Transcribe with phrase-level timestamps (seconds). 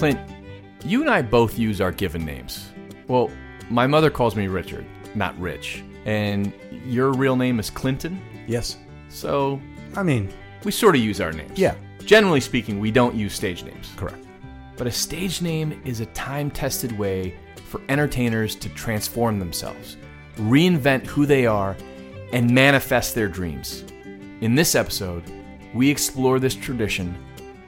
[0.00, 0.18] Clint,
[0.82, 2.70] you and I both use our given names.
[3.06, 3.30] Well,
[3.68, 5.84] my mother calls me Richard, not Rich.
[6.06, 6.54] And
[6.86, 8.18] your real name is Clinton?
[8.46, 8.78] Yes.
[9.10, 9.60] So
[9.94, 10.32] I mean,
[10.64, 11.58] we sort of use our names.
[11.58, 11.74] Yeah.
[12.02, 13.92] Generally speaking, we don't use stage names.
[13.98, 14.24] correct.
[14.78, 17.34] But a stage name is a time tested way
[17.68, 19.98] for entertainers to transform themselves,
[20.38, 21.76] reinvent who they are,
[22.32, 23.84] and manifest their dreams.
[24.40, 25.24] In this episode,
[25.74, 27.14] we explore this tradition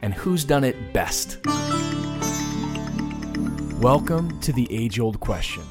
[0.02, 1.38] and who's done it best.
[3.80, 5.62] Welcome to the age old question.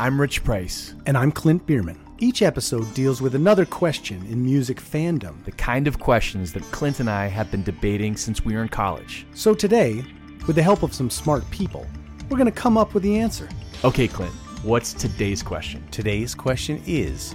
[0.00, 2.00] I'm Rich Price, And I'm Clint Bierman.
[2.18, 5.44] Each episode deals with another question in music fandom.
[5.44, 8.68] the kind of questions that Clint and I have been debating since we were in
[8.68, 9.26] college.
[9.34, 10.04] So today,
[10.46, 11.86] with the help of some smart people,
[12.28, 13.48] we're going to come up with the answer.
[13.84, 14.32] Okay, Clint,
[14.62, 15.84] what's today's question?
[15.90, 17.34] Today's question is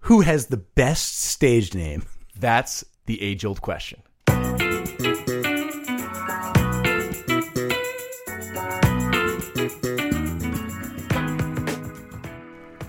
[0.00, 2.04] Who has the best stage name?
[2.36, 4.02] That's the age old question.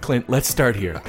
[0.02, 1.02] Clint, let's start here.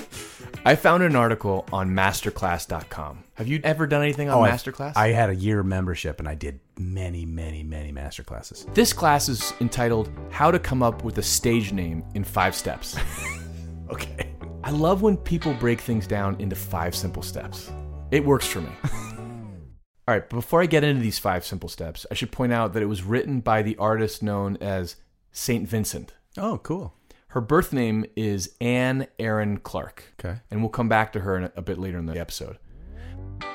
[0.65, 3.25] I found an article on masterclass.com.
[3.35, 4.93] Have you ever done anything on Oh, I- Masterclass?
[4.97, 8.67] I had a year membership and I did many, many, many master classes.
[8.75, 12.97] this class is entitled How to Come Up with a Stage Name in Five Steps.
[13.91, 14.33] Okay.
[14.65, 17.71] I love when people break things down into five simple steps.
[18.11, 18.71] It works for me.
[18.85, 22.73] All right, but before I get into these five simple steps, I should point out
[22.73, 24.97] that it was written by the artist known as
[25.31, 25.69] St.
[25.69, 26.15] Vincent.
[26.39, 26.95] Oh, cool.
[27.33, 30.05] Her birth name is Anne Erin Clark.
[30.21, 30.39] Okay.
[30.51, 32.59] And we'll come back to her in a, a bit later in the episode.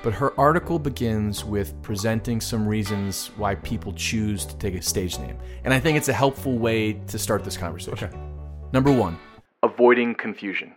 [0.02, 5.20] But her article begins with presenting some reasons why people choose to take a stage
[5.20, 5.38] name.
[5.64, 8.08] And I think it's a helpful way to start this conversation.
[8.08, 8.18] Okay.
[8.74, 9.20] Number one,
[9.62, 10.74] avoiding confusion.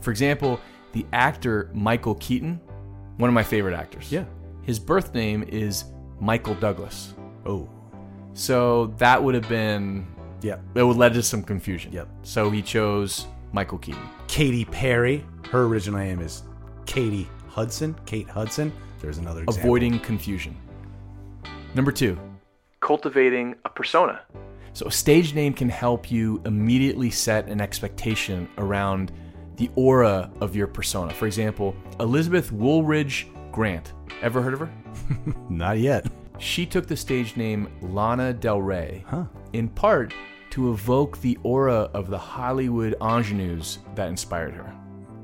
[0.00, 0.58] For example,
[0.92, 2.58] the actor Michael Keaton,
[3.18, 4.10] one of my favorite actors.
[4.10, 4.24] Yeah.
[4.62, 5.84] His birth name is
[6.18, 7.12] Michael Douglas.
[7.44, 7.68] Oh.
[8.32, 10.06] So that would have been,
[10.42, 10.56] Yeah.
[10.74, 11.92] It would led to some confusion.
[11.92, 12.08] Yep.
[12.22, 14.02] So he chose Michael Keaton.
[14.28, 15.24] Katy Perry.
[15.50, 16.42] Her original name is
[16.86, 17.94] Katie Hudson.
[18.06, 18.72] Kate Hudson.
[19.00, 19.64] There's another example.
[19.64, 20.56] avoiding confusion.
[21.74, 22.18] Number two,
[22.80, 24.20] cultivating a persona.
[24.74, 29.12] So, a stage name can help you immediately set an expectation around
[29.56, 31.12] the aura of your persona.
[31.12, 33.92] For example, Elizabeth Woolridge Grant.
[34.22, 34.70] Ever heard of her?
[35.50, 36.06] Not yet.
[36.38, 39.24] She took the stage name Lana Del Rey, Huh.
[39.52, 40.14] in part
[40.52, 44.74] to evoke the aura of the Hollywood ingenues that inspired her.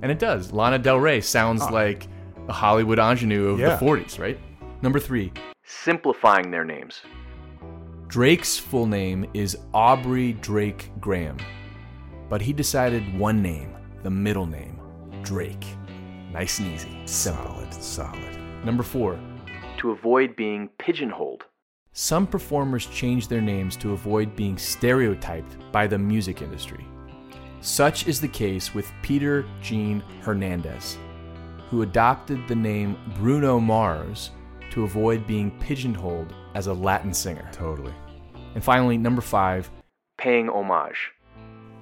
[0.00, 0.52] And it does.
[0.52, 1.68] Lana Del Rey sounds ah.
[1.70, 2.06] like
[2.48, 3.76] a Hollywood ingenue of Yeah.
[3.76, 4.38] the 40s, right?
[4.80, 5.32] Number three,
[5.64, 7.02] simplifying their names.
[8.06, 11.36] Drake's full name is Aubrey Drake Graham,
[12.30, 14.80] but he decided one name, the middle name,
[15.22, 15.66] Drake.
[16.32, 17.02] Nice and easy.
[17.04, 17.44] Simple.
[17.44, 17.74] Solid.
[17.74, 18.64] Solid.
[18.64, 19.18] Number four,
[19.78, 21.44] to avoid being pigeonholed.
[22.00, 26.86] Some performers change their names to avoid being stereotyped by the music industry.
[27.60, 30.96] Such is the case with Peter Gene Hernandez,
[31.68, 34.30] who adopted the name Bruno Mars
[34.70, 37.48] to avoid being pigeonholed as a Latin singer.
[37.50, 37.94] Totally.
[38.54, 39.68] And finally, number five,
[40.18, 41.10] paying homage.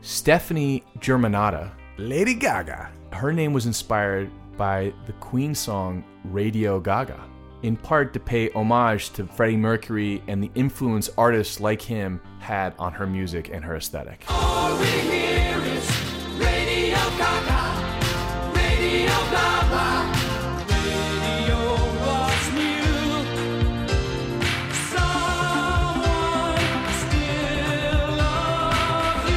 [0.01, 2.91] Stefani Germanotta Lady Gaga.
[3.13, 7.21] her name was inspired by the Queen song Radio Gaga,
[7.63, 12.75] in part to pay homage to Freddie Mercury and the influence artists like him had
[12.79, 14.25] on her music and her aesthetic.
[14.29, 15.91] All we hear is
[16.39, 17.63] Radio Gaga,
[18.55, 20.13] Radio Gaga.
[20.69, 21.59] Radio
[22.05, 23.25] was new.
[24.93, 29.31] Someone still loves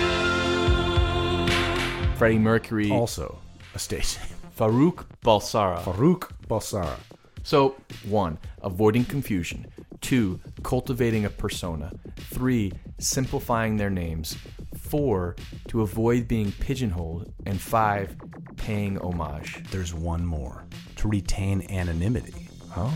[2.12, 2.15] you.
[2.18, 3.39] Freddie Mercury, Also
[3.74, 4.27] a stage name.
[4.57, 5.81] Farrokh Bulsara.
[5.81, 6.98] Farrokh Bulsara.
[7.44, 7.75] So,
[8.07, 9.68] one, avoiding confusion.
[10.01, 11.91] Two, cultivating a persona.
[12.15, 14.38] Three, simplifying their names.
[14.77, 15.36] Four,
[15.68, 17.31] to avoid being pigeonholed.
[17.45, 18.15] And five,
[18.57, 19.63] paying homage.
[19.71, 20.65] There's one more.
[20.97, 22.50] To retain anonymity.
[22.75, 22.94] Oh.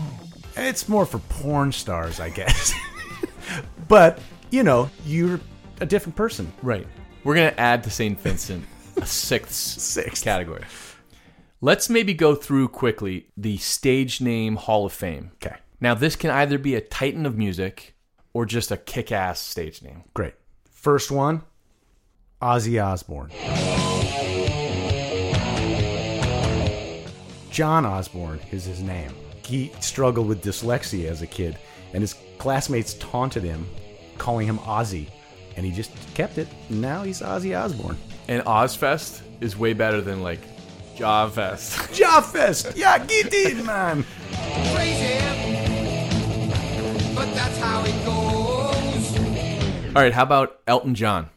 [0.56, 2.72] It's more for porn stars, I guess.
[3.88, 4.20] but,
[4.50, 5.40] you know, you're
[5.80, 6.52] a different person.
[6.62, 6.86] Right.
[7.24, 8.18] We're going to add to St.
[8.20, 8.64] Vincent
[8.96, 10.22] a sixth, Sixth.
[10.22, 10.62] category.
[11.64, 15.30] Let's maybe go through quickly the stage name Hall of Fame.
[15.36, 15.56] Okay.
[15.80, 17.94] Now, this can either be a titan of music
[18.34, 20.04] or just a kick-ass stage name?
[20.12, 20.34] Great.
[20.70, 21.40] First one,
[22.42, 23.30] Ozzy Osbourne.
[27.50, 29.14] John Osbourne is his name.
[29.42, 31.58] He struggled with dyslexia as a kid,
[31.94, 33.66] and his classmates taunted him,
[34.18, 35.08] calling him Ozzy,
[35.56, 36.48] and he just kept it.
[36.68, 37.96] Now he's Ozzy Osbourne.
[38.28, 40.40] And Ozzfest is way better than like
[40.96, 41.88] Jawfest.
[41.98, 42.76] Jawfest!
[42.76, 44.04] Yeah, get in, man!
[44.72, 45.18] Crazy,
[47.14, 49.16] but that's how it goes.
[49.96, 51.30] All right, how about Elton John?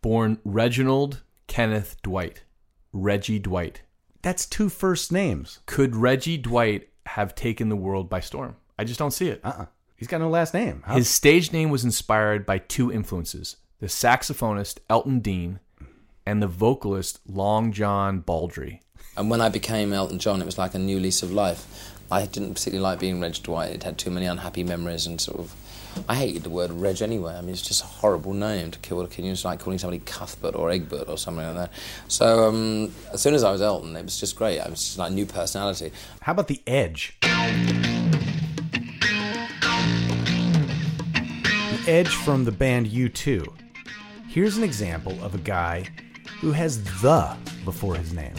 [0.00, 2.42] Born Reginald Kenneth Dwight.
[2.92, 3.82] Reggie Dwight.
[4.22, 5.60] That's two first names.
[5.66, 8.56] Could Reggie Dwight have taken the world by storm?
[8.78, 9.40] I just don't see it.
[9.44, 9.66] Uh-uh.
[9.96, 10.82] He's got no last name.
[10.84, 15.58] How- His stage name was inspired by two influences the saxophonist Elton Dean
[16.26, 18.80] and the vocalist Long John Baldry.
[19.16, 21.66] And when I became Elton John, it was like a new lease of life.
[22.10, 23.70] I didn't particularly like being Reg Dwight.
[23.70, 25.54] It had too many unhappy memories and sort of.
[26.08, 27.34] I hated the word Reg anyway.
[27.34, 29.06] I mean, it's just a horrible name to kill.
[29.06, 31.70] Can It's like calling somebody Cuthbert or Egbert or something like that?
[32.08, 34.60] So um, as soon as I was Elton, it was just great.
[34.60, 35.92] I was just like a new personality.
[36.20, 37.18] How about the Edge?
[41.70, 43.46] The Edge from the band U2.
[44.28, 45.88] Here's an example of a guy
[46.42, 48.34] who has the before his name.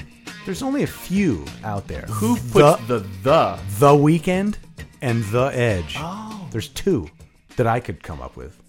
[0.45, 2.01] There's only a few out there.
[2.01, 3.57] Who puts the the?
[3.79, 4.57] The Weeknd
[5.01, 5.95] and The Edge.
[5.97, 6.47] Oh.
[6.51, 7.09] There's two
[7.55, 8.61] that I could come up with.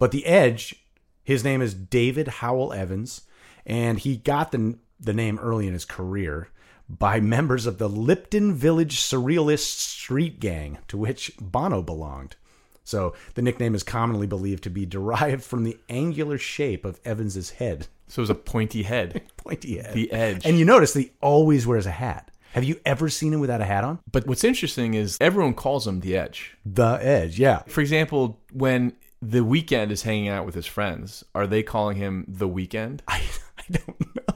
[0.00, 0.74] But The Edge,
[1.22, 3.22] his name is David Howell Evans,
[3.64, 6.48] and he got the, the name early in his career
[6.88, 12.34] by members of the Lypton Village Surrealist Street Gang, to which Bono belonged.
[12.82, 17.50] So the nickname is commonly believed to be derived from the angular shape of Evans's
[17.50, 17.86] head.
[18.12, 19.22] So it was a pointy head.
[19.38, 19.94] Pointy head.
[19.94, 20.44] The Edge.
[20.44, 22.30] And you notice that he always wears a hat.
[22.52, 24.00] Have you ever seen him without a hat on?
[24.12, 26.54] But what's interesting is everyone calls him the Edge.
[26.66, 27.62] The Edge, yeah.
[27.68, 28.92] For example, when
[29.22, 33.00] the Weeknd is hanging out with his friends, are they calling him the Weeknd?
[33.08, 33.22] I,
[33.58, 34.34] I don't know.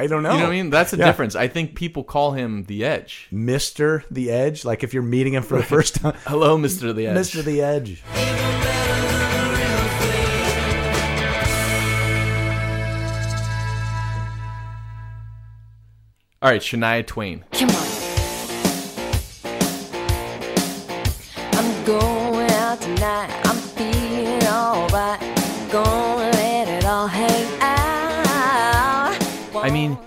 [0.00, 0.32] I don't know.
[0.32, 0.70] You know what I mean?
[0.70, 1.06] That's the Yeah.
[1.06, 1.36] difference.
[1.36, 3.28] I think people call him the Edge.
[3.32, 4.02] Mr.
[4.10, 6.14] The Edge, like if you're meeting him for the first time.
[6.26, 6.92] Hello, Mr.
[6.92, 7.16] The Edge.
[7.16, 7.44] Mr.
[7.44, 8.02] The Edge.
[16.40, 17.44] All right, Shania Twain.
[17.50, 17.88] Come on.
[21.52, 23.28] I'm going out tonight.
[23.44, 25.20] I'm feeling alright.
[25.72, 29.18] Gonna let it all hang out.
[29.56, 29.98] I mean,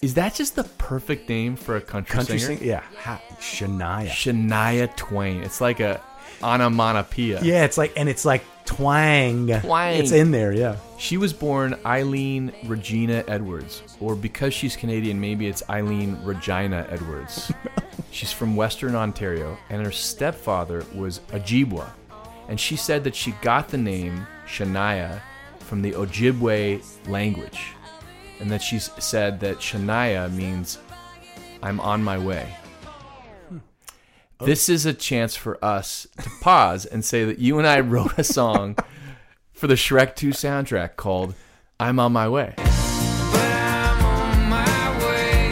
[0.00, 2.58] is that just the perfect name for a country, Country singer?
[2.58, 2.70] singer?
[2.70, 2.82] Yeah.
[2.98, 4.06] Ha- Shania.
[4.06, 5.42] Shania Twain.
[5.42, 6.00] It's like a
[6.42, 7.40] onomatopoeia.
[7.42, 9.48] Yeah, it's like, and it's like twang.
[9.60, 9.96] Twang.
[9.96, 10.76] It's in there, yeah.
[10.98, 17.52] She was born Eileen Regina Edwards, or because she's Canadian, maybe it's Eileen Regina Edwards.
[18.10, 21.90] she's from Western Ontario, and her stepfather was Ojibwa.
[22.48, 25.20] And she said that she got the name Shania
[25.60, 27.60] from the Ojibwe language,
[28.40, 30.78] and that she said that Shania means
[31.62, 32.54] I'm on my way.
[34.42, 34.46] Oh.
[34.46, 38.18] This is a chance for us to pause and say that you and I wrote
[38.18, 38.74] a song
[39.52, 41.34] for the Shrek 2 soundtrack called
[41.78, 42.54] I'm on my way.
[42.56, 45.50] But I'm on my way.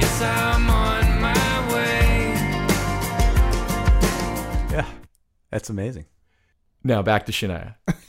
[0.00, 2.32] Yes, I'm on my way.
[4.72, 4.86] Yeah.
[5.50, 6.06] That's amazing.
[6.82, 7.74] Now back to Shania.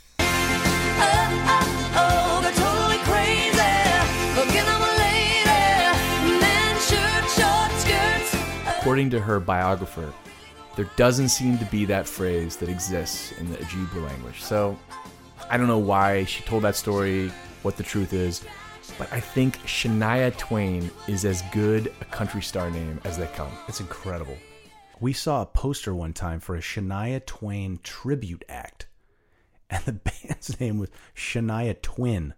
[8.78, 10.14] According to her biographer,
[10.76, 14.40] there doesn't seem to be that phrase that exists in the Ojibwe language.
[14.40, 14.78] So
[15.50, 17.32] I don't know why she told that story,
[17.62, 18.44] what the truth is,
[18.96, 23.50] but I think Shania Twain is as good a country star name as they come.
[23.66, 24.36] It's incredible.
[25.00, 28.86] We saw a poster one time for a Shania Twain tribute act,
[29.68, 29.92] and the
[30.28, 32.34] band's name was Shania Twin,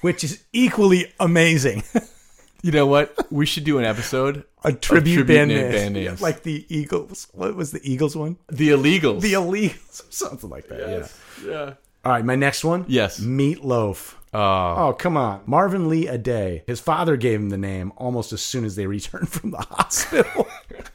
[0.00, 1.84] which is equally amazing.
[2.62, 3.30] You know what?
[3.30, 5.70] We should do an episode a of tribute, band, name.
[5.70, 6.20] band names.
[6.22, 7.28] like the Eagles.
[7.32, 8.36] What was the Eagles one?
[8.48, 9.20] the Illegals.
[9.20, 11.10] The Illegals, something like that.
[11.44, 11.48] Yeah.
[11.48, 11.74] yeah.
[12.04, 12.84] All right, my next one.
[12.88, 13.20] Yes.
[13.20, 14.14] Meatloaf.
[14.32, 15.42] Oh, Oh, come on.
[15.46, 16.62] Marvin Lee Aday.
[16.66, 20.46] His father gave him the name almost as soon as they returned from the hospital.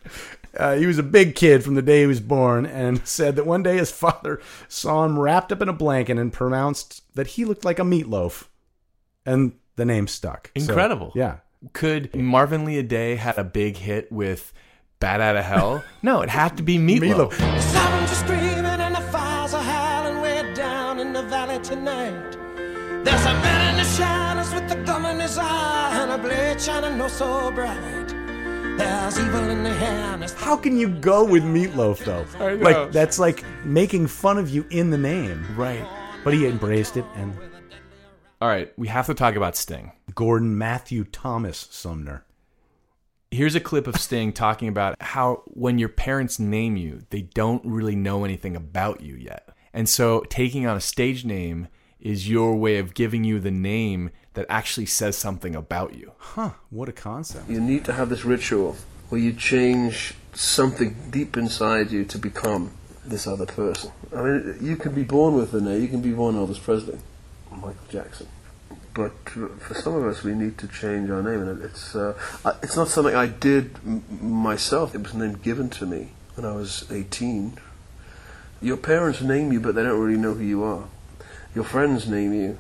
[0.58, 3.46] uh, he was a big kid from the day he was born and said that
[3.46, 7.46] one day his father saw him wrapped up in a blanket and pronounced that he
[7.46, 8.46] looked like a meatloaf.
[9.25, 10.51] And the name stuck.
[10.58, 11.12] So, Incredible.
[11.15, 11.38] yeah.
[11.74, 14.51] Could Marvin Lee Aday had a big hit with
[15.00, 15.84] "Bat Out of Hell"?
[16.01, 17.30] no, it had to be Meatloaf.
[17.34, 17.38] Meatloaf.
[17.38, 22.32] The sirens are screaming and the fires are howling way down in the valley tonight.
[23.03, 26.60] There's a man in the shadows with the gum in his eye and a blade
[26.60, 28.08] shining no so bright.
[28.77, 30.32] There's evil in the hand.
[30.38, 32.25] How can you go with Meatloaf though?
[32.44, 32.63] I know.
[32.63, 35.46] Like that's like making fun of you in the name.
[35.56, 35.86] Right.
[36.24, 37.38] But he embraced it and
[38.41, 39.91] All right, we have to talk about Sting.
[40.15, 42.25] Gordon Matthew Thomas Sumner.
[43.30, 47.63] Here's a clip of Sting talking about how when your parents name you, they don't
[47.65, 49.50] really know anything about you yet.
[49.74, 51.68] And so taking on a stage name
[52.00, 56.12] is your way of giving you the name that actually says something about you.
[56.18, 57.50] Huh, what a concept.
[57.50, 58.75] You need to have this ritual
[59.10, 62.72] where you change something deep inside you to become
[63.06, 63.91] this other person.
[64.15, 67.00] I mean, you can be born with the name, you can be born Elvis Presley,
[67.51, 68.27] Michael Jackson.
[68.93, 72.13] But for some of us, we need to change our name, and it's uh,
[72.62, 74.93] it's not something I did m- myself.
[74.93, 77.57] It was a name given to me when I was 18.
[78.62, 80.86] Your parents name you, but they don't really know who you are.
[81.55, 82.60] Your friends name you,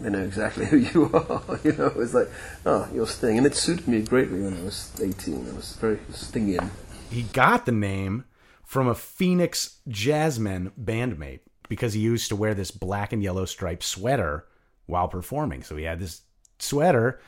[0.00, 1.58] they know exactly who you are.
[1.64, 2.30] you know, it's like,
[2.64, 5.48] oh, you're Sting, and it suited me greatly when I was 18.
[5.50, 6.70] I was very Stingian.
[7.10, 8.24] He got the name
[8.64, 13.82] from a Phoenix Jazzmen bandmate because he used to wear this black and yellow striped
[13.82, 14.46] sweater
[14.86, 15.62] while performing.
[15.62, 16.22] So he had this
[16.58, 17.20] sweater,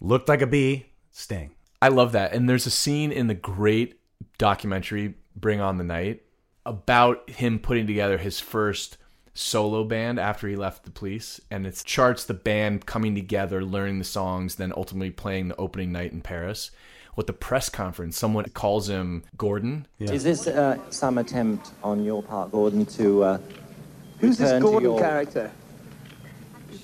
[0.00, 1.50] looked like a bee, Sting.
[1.80, 2.32] I love that.
[2.32, 4.00] And there's a scene in the great
[4.38, 6.22] documentary Bring On the Night
[6.64, 8.96] about him putting together his first
[9.34, 13.98] solo band after he left the police and it charts the band coming together learning
[13.98, 16.70] the songs then ultimately playing the opening night in paris
[17.16, 22.22] with the press conference someone calls him gordon Is this uh, some attempt on your
[22.22, 23.38] part, Gordon, to uh,
[24.20, 25.50] Who's this to Gordon your- character?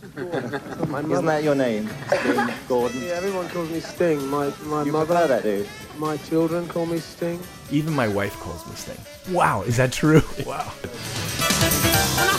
[0.02, 1.23] My Isn't mother.
[1.26, 3.02] that your name, Sting Gordon?
[3.02, 4.26] Yeah, everyone calls me Sting.
[4.28, 5.68] My my You mother, that, dude?
[5.99, 7.40] my children call me Sting.
[7.71, 8.99] even my wife calls me sting
[9.35, 10.23] Wow, is that true?
[10.44, 10.73] Wow.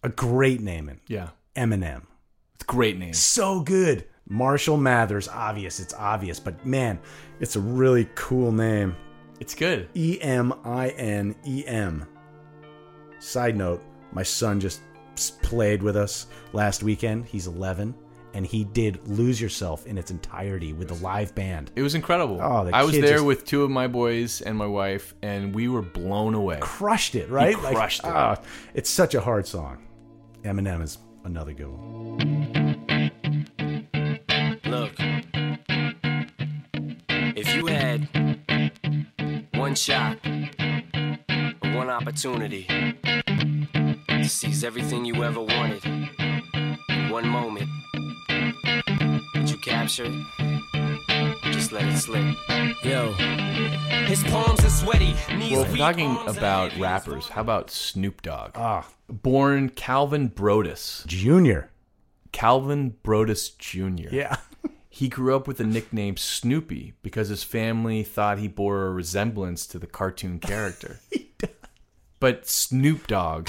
[0.09, 1.01] a great naming.
[1.09, 2.03] yeah Eminem.
[2.55, 4.05] it's a great name So good.
[4.31, 6.99] Marshall Mathers, obvious, it's obvious, but man,
[7.41, 8.95] it's a really cool name.
[9.41, 12.07] it's good E M I N E M.
[13.21, 14.81] Side note, my son just
[15.43, 17.25] played with us last weekend.
[17.27, 17.95] He's 11,
[18.35, 21.73] and he did Lose Yourself in its entirety with a live band.
[21.75, 24.67] it was incredible Oh, the i was there with two of my boys and my
[24.67, 27.57] wife and we were blown away Crushed it, right?
[27.57, 28.11] He crushed it.
[28.11, 28.41] ah,
[28.75, 29.79] it's such a hard song.
[30.45, 32.19] Eminem is another good one.
[34.65, 34.93] Look,
[37.37, 38.09] if you had
[39.55, 40.19] one shot,
[41.75, 42.67] one opportunity
[44.09, 45.85] to seize everything you ever wanted
[47.11, 47.69] one moment,
[49.35, 50.13] would you capture it?
[50.41, 50.68] Or
[51.69, 52.37] just let it slip?
[52.85, 53.13] Yo,
[54.07, 58.53] his palms are sweaty, knees well we're weak, talking about rappers how about snoop dogg
[58.55, 61.71] Ah, born calvin Broadus Junior.
[62.33, 64.37] calvin Broadus jr Yeah.
[64.91, 69.65] He grew up with the nickname Snoopy because his family thought he bore a resemblance
[69.69, 70.99] to the cartoon character.
[72.19, 73.47] but Snoop Dogg,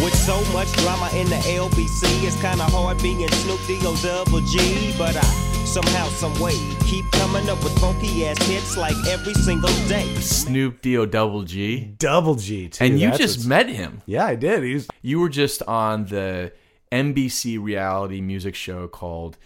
[0.00, 4.94] With so much drama in the LBC, it's kinda hard being Snoop D-O double G.
[4.96, 6.54] But I somehow, some way,
[6.86, 10.06] keep coming up with funky ass hits like every single day.
[10.16, 11.94] Snoop D-O double G.
[11.98, 12.84] Double G, too.
[12.84, 14.02] And you That's just what's- met him.
[14.06, 14.62] Yeah, I did.
[14.62, 16.52] He was You were just on the
[16.92, 19.36] NBC reality music show called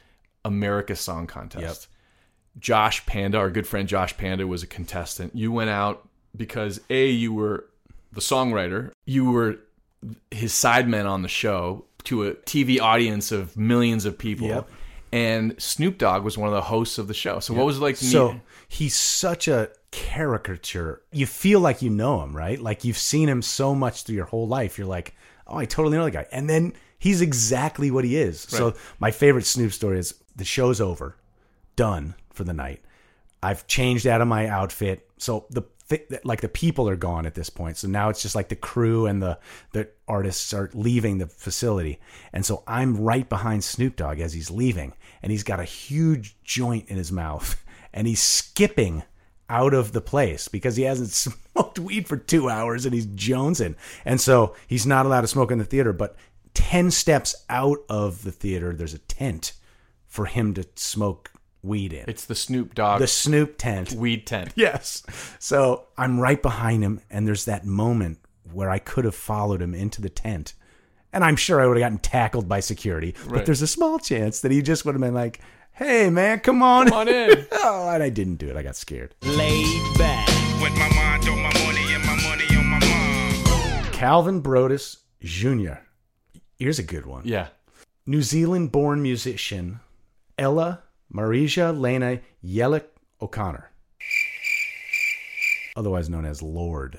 [0.44, 1.88] American Song Contest.
[2.58, 5.34] Josh Panda, our good friend Josh Panda, was a contestant.
[5.36, 7.66] You went out because A, you were
[8.12, 9.58] the songwriter, you were
[10.30, 14.48] his sideman on the show to a TV audience of millions of people.
[14.48, 14.68] Yep.
[15.12, 17.40] And Snoop Dogg was one of the hosts of the show.
[17.40, 21.02] So what was it like so he's such a caricature.
[21.12, 22.60] You feel like you know him, right?
[22.60, 24.78] Like you've seen him so much through your whole life.
[24.78, 25.14] You're like,
[25.46, 26.26] oh, I totally know the guy.
[26.32, 28.40] And then he's exactly what he is.
[28.40, 31.16] So my favorite Snoop story is the show's over,
[31.76, 32.82] done for the night.
[33.42, 35.08] I've changed out of my outfit.
[35.18, 35.62] So the
[36.22, 37.78] like the people are gone at this point.
[37.78, 39.38] So now it's just like the crew and the
[39.72, 41.98] the artists are leaving the facility.
[42.32, 46.36] And so I'm right behind Snoop Dogg as he's leaving and he's got a huge
[46.42, 49.02] joint in his mouth and he's skipping
[49.50, 51.10] out of the place because he hasn't
[51.54, 53.74] smoked weed for 2 hours and he's jonesing.
[54.04, 56.16] And so he's not allowed to smoke in the theater, but
[56.54, 59.52] 10 steps out of the theater there's a tent
[60.06, 61.32] for him to smoke
[61.62, 62.04] weed in.
[62.08, 63.92] It's the Snoop Dogg the Snoop tent.
[63.92, 64.52] weed tent.
[64.56, 65.02] Yes.
[65.38, 68.18] So I'm right behind him, and there's that moment
[68.52, 70.54] where I could have followed him into the tent
[71.12, 73.14] And I'm sure I would have gotten tackled by security.
[73.24, 73.46] But Right.
[73.46, 75.40] there's a small chance that he just would have been like,
[75.72, 76.88] hey, man, come on.
[76.88, 77.46] Come on in.
[77.52, 78.56] oh, and I didn't do it.
[78.56, 79.14] I got scared.
[79.22, 80.28] Laid back.
[80.60, 83.92] With my mind on my money and my money on my mind.
[83.94, 85.74] Calvin Broadus Jr.
[86.58, 87.22] Here's a good one.
[87.24, 87.48] Yeah.
[88.06, 89.80] New Zealand born musician
[90.38, 92.84] Ella Marija Lena Yellick
[93.20, 93.70] O'Connor,
[95.76, 96.98] otherwise known as Lorde.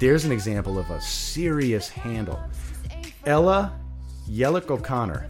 [0.00, 2.40] there's an example of a serious handle.
[3.24, 3.78] Ella
[4.28, 5.28] Yelich-O'Connor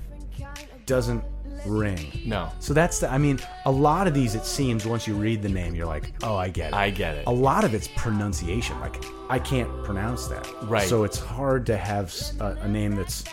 [0.86, 1.24] doesn't
[1.64, 2.22] ring.
[2.24, 2.50] No.
[2.60, 5.48] So that's the I mean, a lot of these it seems once you read the
[5.48, 7.26] name you're like, "Oh, I get it." I get it.
[7.26, 8.78] A lot of it's pronunciation.
[8.80, 10.46] Like I can't pronounce that.
[10.64, 10.88] Right.
[10.88, 13.24] So it's hard to have a name that's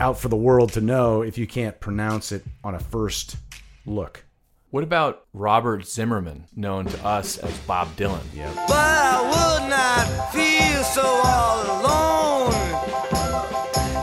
[0.00, 3.36] out for the world to know if you can't pronounce it on a first
[3.84, 4.24] look.
[4.70, 8.20] What about Robert Zimmerman, known to us as Bob Dylan?
[8.34, 8.52] Yeah.
[8.66, 12.52] But I would not feel so all alone.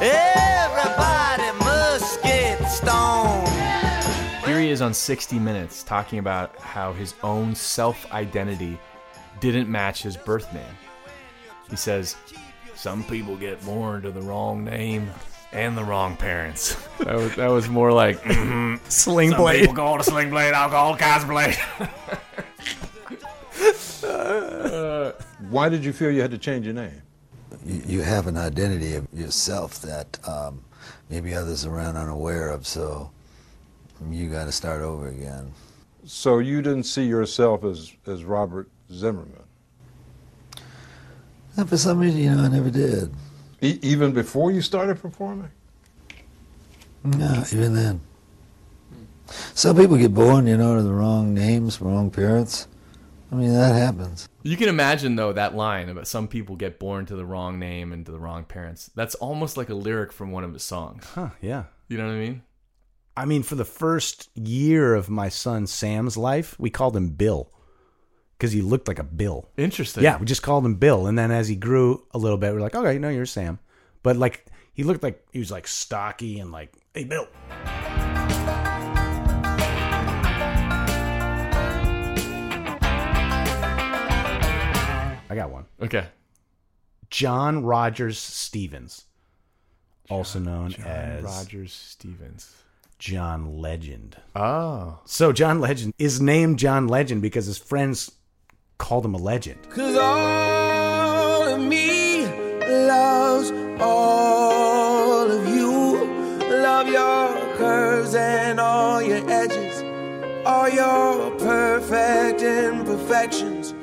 [0.01, 3.47] Everybody must get stoned.
[4.43, 8.79] Here he is on 60 Minutes talking about how his own self identity
[9.39, 10.63] didn't match his birth name.
[11.69, 12.15] He says,
[12.73, 15.11] Some people get born to the wrong name
[15.55, 16.75] and the wrong parents.
[16.99, 18.79] That was, that was more like mhm.
[18.89, 19.59] Sling Some blade.
[19.61, 21.57] people call it a sling blade, I'll call it God's blade.
[25.49, 27.01] Why did you feel you had to change your name?
[27.65, 30.63] you, you have an identity of yourself that um,
[31.09, 33.11] maybe others around aren't aware of, so
[34.09, 35.51] you got to start over again.
[36.05, 39.43] So you didn't see yourself as, as Robert Zimmerman?
[41.57, 43.13] And for some reason, you know, I never did.
[43.65, 45.51] E- even before you started performing?
[47.03, 48.01] No, even then.
[49.53, 52.67] Some people get born, you know, to the wrong names, wrong parents.
[53.31, 54.29] I mean, that happens.
[54.43, 57.91] You can imagine though that line about some people get born to the wrong name
[57.91, 58.91] and to the wrong parents.
[58.95, 61.03] That's almost like a lyric from one of his songs.
[61.15, 61.63] Huh, yeah.
[61.87, 62.43] You know what I mean?
[63.17, 67.51] I mean, for the first year of my son Sam's life, we called him Bill
[68.45, 69.49] because he looked like a Bill.
[69.57, 70.03] Interesting.
[70.03, 72.59] Yeah, we just called him Bill, and then as he grew a little bit, we
[72.59, 73.57] are like, okay, no, you're Sam.
[74.03, 77.27] But like, he looked like he was like stocky and like, hey, Bill.
[85.27, 85.65] I got one.
[85.81, 86.05] Okay.
[87.09, 89.05] John Rogers Stevens,
[90.07, 92.53] also known John as Rogers Stevens.
[92.99, 94.17] John Legend.
[94.35, 94.99] Oh.
[95.05, 98.11] So John Legend is named John Legend because his friends
[98.77, 99.57] called him a legend.
[99.69, 102.25] Cause all of me
[102.87, 106.05] loves all of you.
[106.49, 109.81] Love your curves and all your edges,
[110.45, 113.73] all your perfect imperfections.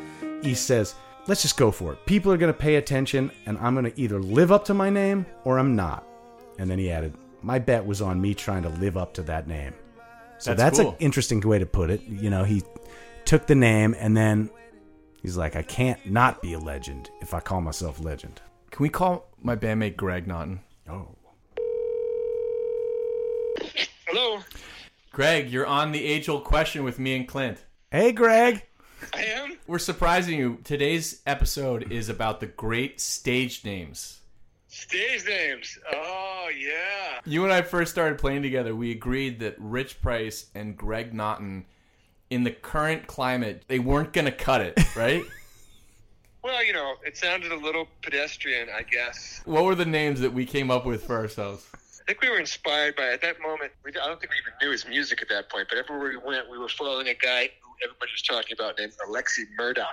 [0.42, 0.94] He says,
[1.26, 2.04] let's just go for it.
[2.06, 4.90] People are going to pay attention, and I'm going to either live up to my
[4.90, 6.04] name or I'm not.
[6.58, 9.46] And then he added, my bet was on me trying to live up to that
[9.46, 9.74] name.
[10.38, 10.90] So That's that's, cool.
[10.90, 12.02] an interesting way to put it.
[12.02, 12.62] You know, he
[13.24, 14.50] took the name and then
[15.22, 18.40] he's like, I can't not be a legend if I call myself legend.
[18.70, 20.60] Can we call my bandmate Greg Naughton?
[20.88, 21.08] Oh.
[24.06, 24.40] Hello.
[25.12, 27.58] Greg, you're on the age old question with me and Clint.
[27.90, 28.64] Hey, Greg.
[29.14, 29.58] I am.
[29.66, 30.58] We're surprising you.
[30.64, 34.20] Today's episode is about the great stage names.
[34.68, 35.78] Stage names.
[35.92, 37.20] Oh yeah.
[37.26, 38.74] You and I first started playing together.
[38.74, 41.66] We agreed that Rich Price and Greg Naughton,
[42.32, 45.22] in the current climate, they weren't going to cut it, right?
[46.44, 49.42] Well, you know, it sounded a little pedestrian, I guess.
[49.44, 51.64] what were the names that we came up with for ourselves?
[51.74, 53.70] I think we were inspired by at that moment.
[53.84, 56.16] We, I don't think we even knew his music at that point, but everywhere we
[56.16, 59.86] went, we were following a guy who everybody was talking about named Alexi Murdoch,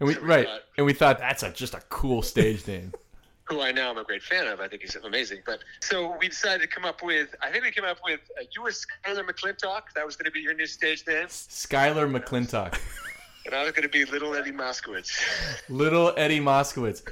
[0.00, 2.66] And we, So we right, thought- and we thought that's a, just a cool stage
[2.66, 2.92] name.
[3.44, 4.60] who I now am a great fan of.
[4.60, 5.40] I think he's amazing.
[5.44, 7.34] But so we decided to come up with.
[7.42, 8.20] I think we came up with.
[8.38, 9.82] Uh, you were Skylar McClintock.
[9.94, 12.78] That was going to be your new stage name, Skylar McClintock,
[13.46, 15.20] and I was going to be Little Eddie Moskowitz.
[15.68, 17.02] little Eddie Moskowitz,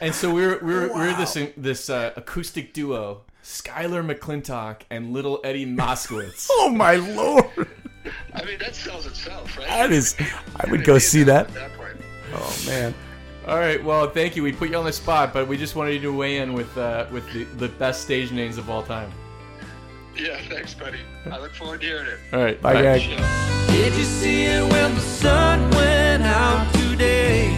[0.00, 5.12] and so we're we were, we were this this uh, acoustic duo, Skylar McClintock and
[5.12, 6.48] little Eddie Moskowitz.
[6.58, 7.68] Oh, my Lord.
[8.34, 9.68] I mean, that sells itself, right?
[9.68, 10.16] That is,
[10.56, 11.48] I would go see that.
[11.54, 11.70] That.
[12.32, 12.92] Oh, man.
[13.46, 14.42] All right, well, thank you.
[14.42, 16.76] We put you on the spot, but we just wanted you to weigh in with
[16.76, 19.12] uh, with the, the best stage names of all time.
[20.16, 20.98] Yeah, thanks, buddy.
[21.30, 22.18] I look forward to hearing it.
[22.32, 22.60] All right.
[22.60, 23.02] Bye, Greg.
[23.68, 27.52] Did you see it when the sun went out today?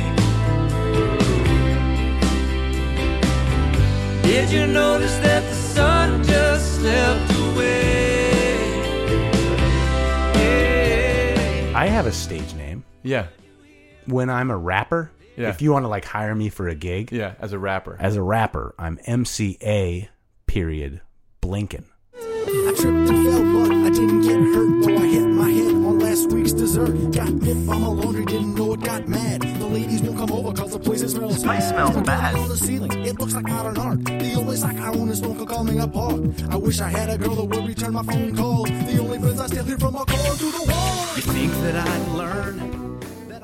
[4.23, 8.29] Did you notice that the sun just slept away?
[11.75, 12.85] I have a stage name.
[13.03, 13.29] Yeah.
[14.07, 15.51] When I'm a rapper, Yeah.
[15.51, 17.97] if you want to like hire me for a gig, Yeah, as a rapper.
[18.01, 20.09] as a rapper, I'm MCA
[20.47, 21.01] period
[21.43, 21.85] Blinken.
[22.15, 24.83] I tripped and fell, but I didn't get hurt.
[24.85, 26.93] Though I hit my head on last week's dessert.
[27.13, 29.43] Got bit by my laundry, didn't know it got mad.
[29.43, 32.35] The ladies won't come over cause the place smells This place smells Put it bad.
[32.35, 34.05] On the ceiling, it looks like modern art.
[34.05, 36.21] The only sock I own is don't call me apart.
[36.51, 38.69] I wish I had a girl that would return my phone calls.
[38.71, 41.17] The only friends I still hear from my car to the wall.
[41.17, 43.01] You think that I'd learn?
[43.29, 43.43] That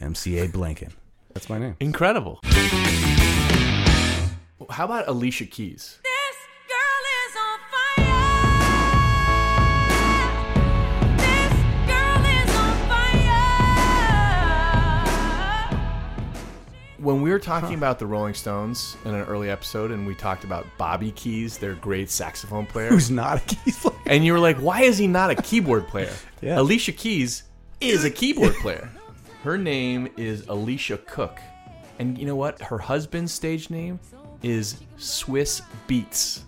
[0.00, 0.92] MCA Blinken.
[1.36, 1.76] That's my name.
[1.80, 2.40] Incredible.
[4.70, 5.98] How about Alicia Keys?
[6.02, 8.38] This girl is on fire.
[11.18, 11.52] This
[11.86, 12.74] girl is on
[15.68, 15.78] fire.
[16.96, 20.44] When we were talking about the Rolling Stones in an early episode, and we talked
[20.44, 23.94] about Bobby Keys, their great saxophone player, Who's not a keys player?
[24.06, 26.58] and you were like, "Why is he not a keyboard player?" Yeah.
[26.60, 27.42] Alicia Keys
[27.82, 28.88] is a keyboard player.
[29.46, 31.38] Her name is Alicia Cook,
[32.00, 32.60] and you know what?
[32.60, 34.00] Her husband's stage name
[34.42, 36.40] is Swizz Beatz.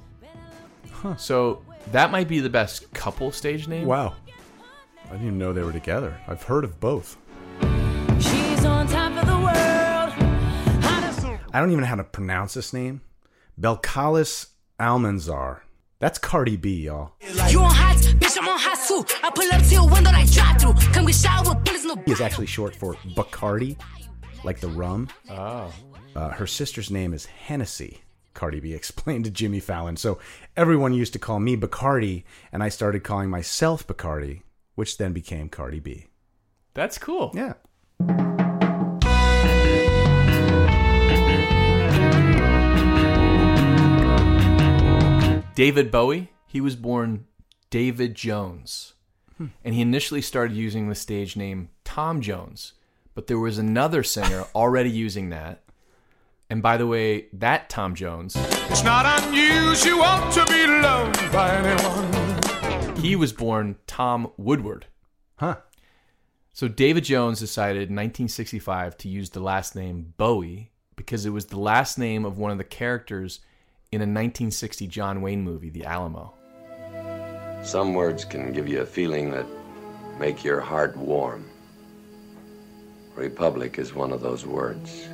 [1.16, 3.86] So that might be the best couple stage name.
[3.86, 4.16] Wow.
[5.04, 6.20] I didn't even know they were together.
[6.26, 7.16] I've heard of both.
[8.18, 10.12] She's on top of the world.
[11.54, 13.02] I don't even know how to pronounce this name.
[13.60, 14.48] Belcalis
[14.80, 15.60] Almanzar.
[16.00, 17.12] That's Cardi B, y'all.
[17.20, 19.04] You on hot, bitch, I'm on hot too.
[19.22, 20.74] I pull up to your window like drive through.
[20.92, 23.76] Come get shot with bullets, no is actually short for Bacardi,
[24.44, 25.08] like the rum.
[25.28, 25.72] Oh.
[26.14, 28.02] Uh, her sister's name is Hennessy.
[28.32, 29.96] Cardi B explained to Jimmy Fallon.
[29.96, 30.20] So
[30.56, 34.42] everyone used to call me Bacardi, and I started calling myself Bacardi,
[34.76, 36.06] which then became Cardi B.
[36.74, 37.32] That's cool.
[37.34, 37.54] Yeah.
[45.58, 47.26] David Bowie, he was born
[47.68, 48.94] David Jones.
[49.64, 52.74] And he initially started using the stage name Tom Jones.
[53.12, 55.64] But there was another singer already using that.
[56.48, 58.36] And by the way, that Tom Jones,
[58.70, 62.96] It's not unusual to be loved by anyone.
[62.98, 64.86] he was born Tom Woodward.
[65.38, 65.56] Huh.
[66.52, 71.46] So David Jones decided in 1965 to use the last name Bowie because it was
[71.46, 73.40] the last name of one of the characters
[73.90, 76.34] in a 1960 John Wayne movie, The Alamo.
[77.62, 79.46] Some words can give you a feeling that
[80.18, 81.48] make your heart warm.
[83.14, 85.08] Republic is one of those words.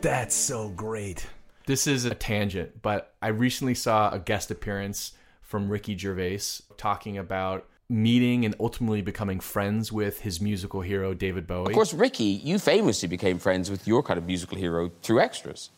[0.00, 1.26] That's so great.
[1.66, 6.40] This is a tangent, but I recently saw a guest appearance from Ricky Gervais
[6.76, 11.66] talking about meeting and ultimately becoming friends with his musical hero David Bowie.
[11.68, 15.70] Of course, Ricky, you famously became friends with your kind of musical hero through extras.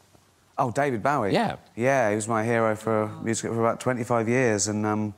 [0.59, 1.33] Oh, David Bowie.
[1.33, 1.57] Yeah.
[1.75, 5.15] Yeah, he was my hero for music for about 25 years, and um,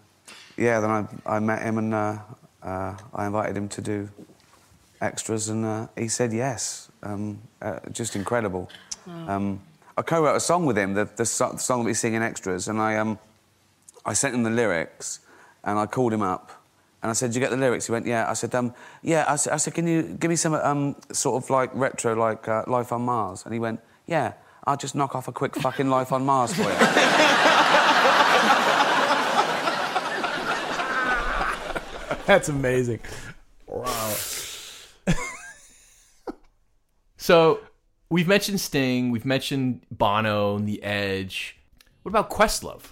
[0.57, 2.19] yeah, then I, I met him and uh,
[2.63, 4.09] uh, I invited him to do
[5.01, 6.91] extras, and uh, he said yes.
[7.03, 8.69] Um, uh, just incredible.
[9.07, 9.61] Um,
[9.97, 12.23] I co-wrote a song with him, the, the, so- the song that we sing in
[12.23, 13.19] extras, and I um,
[14.05, 15.21] I sent him the lyrics,
[15.65, 16.51] and I called him up.
[17.03, 19.25] And I said, "Did you get the lyrics?" He went, "Yeah." I said, um, "Yeah."
[19.29, 22.49] I said, I said, "Can you give me some um, sort of like retro, like
[22.49, 24.33] uh, Life on Mars?" And he went, "Yeah."
[24.67, 26.69] I'll just knock off a quick fucking Life on Mars for you.
[32.27, 33.01] That's amazing.
[33.67, 34.15] Wow.
[37.21, 37.61] So
[38.09, 41.59] we've mentioned Sting, we've mentioned Bono and The Edge.
[42.03, 42.85] What about Questlove?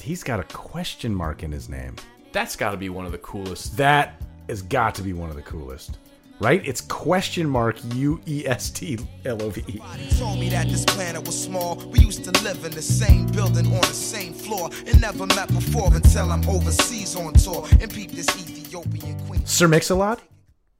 [0.00, 1.94] He's got a question mark in his name.
[2.36, 3.78] That's got to be one of the coolest.
[3.78, 5.96] That has got to be one of the coolest.
[6.38, 6.60] Right?
[6.66, 9.80] It's question mark U E S T L O V E.
[10.18, 11.76] told me that this planet was small.
[11.76, 15.48] We used to live in the same building on the same floor and never met
[15.48, 19.46] before until I'm overseas on tour and peep this Ethiopian queen.
[19.46, 20.20] Sir Mix-a-Lot,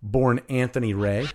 [0.03, 1.27] born Anthony Ray.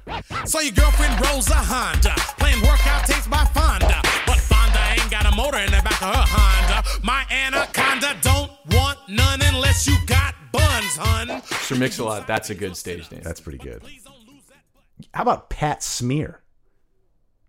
[0.45, 3.99] So your girlfriend rolls a Honda, playing workout tapes by Fonda.
[4.27, 6.87] But Fonda ain't got a motor in the back of her Honda.
[7.03, 8.70] My anaconda don't want
[9.11, 11.41] none unless you got buns, hun.
[11.43, 13.21] Sir Mix-a-Lot, that's a good stage name.
[13.23, 13.83] That's pretty good.
[15.13, 16.41] How about Pat Smear?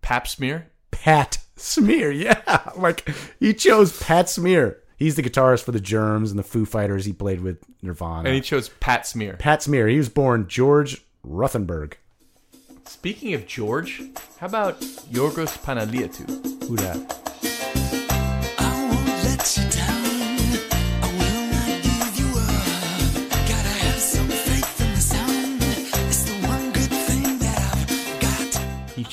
[0.01, 0.70] Pap Smear?
[0.90, 2.40] Pat Smear, yeah.
[2.77, 4.79] Like he chose Pat Smear.
[4.96, 7.05] He's the guitarist for the Germs and the Foo Fighters.
[7.05, 8.29] He played with Nirvana.
[8.29, 9.37] And he chose Pat Smear.
[9.38, 9.88] Pat Smear.
[9.88, 11.96] He was born George Ruthenberg.
[12.85, 14.03] Speaking of George,
[14.38, 16.64] how about Yorgos Panayiotou?
[16.68, 17.22] Who that?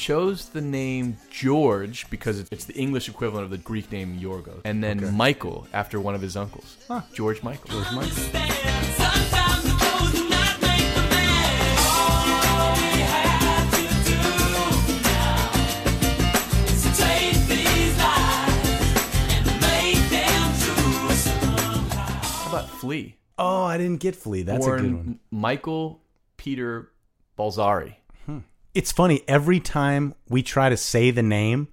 [0.09, 4.83] Chose the name George because it's the English equivalent of the Greek name Yorgos, and
[4.83, 5.11] then Okay.
[5.11, 7.01] Michael after one of his uncles, Huh.
[7.13, 7.69] George Michael.
[7.69, 9.29] George Michael.
[22.41, 23.15] How about Flea?
[23.37, 24.41] Oh, I didn't get Flea.
[24.41, 25.19] That's Born a good one.
[25.29, 26.01] Michael
[26.37, 26.89] Peter
[27.37, 27.95] Balzari.
[28.73, 31.69] It's funny every time we try to say the name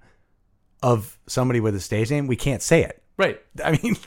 [0.81, 3.01] of somebody with a stage name, we can't say it.
[3.17, 3.39] Right.
[3.63, 3.97] I mean,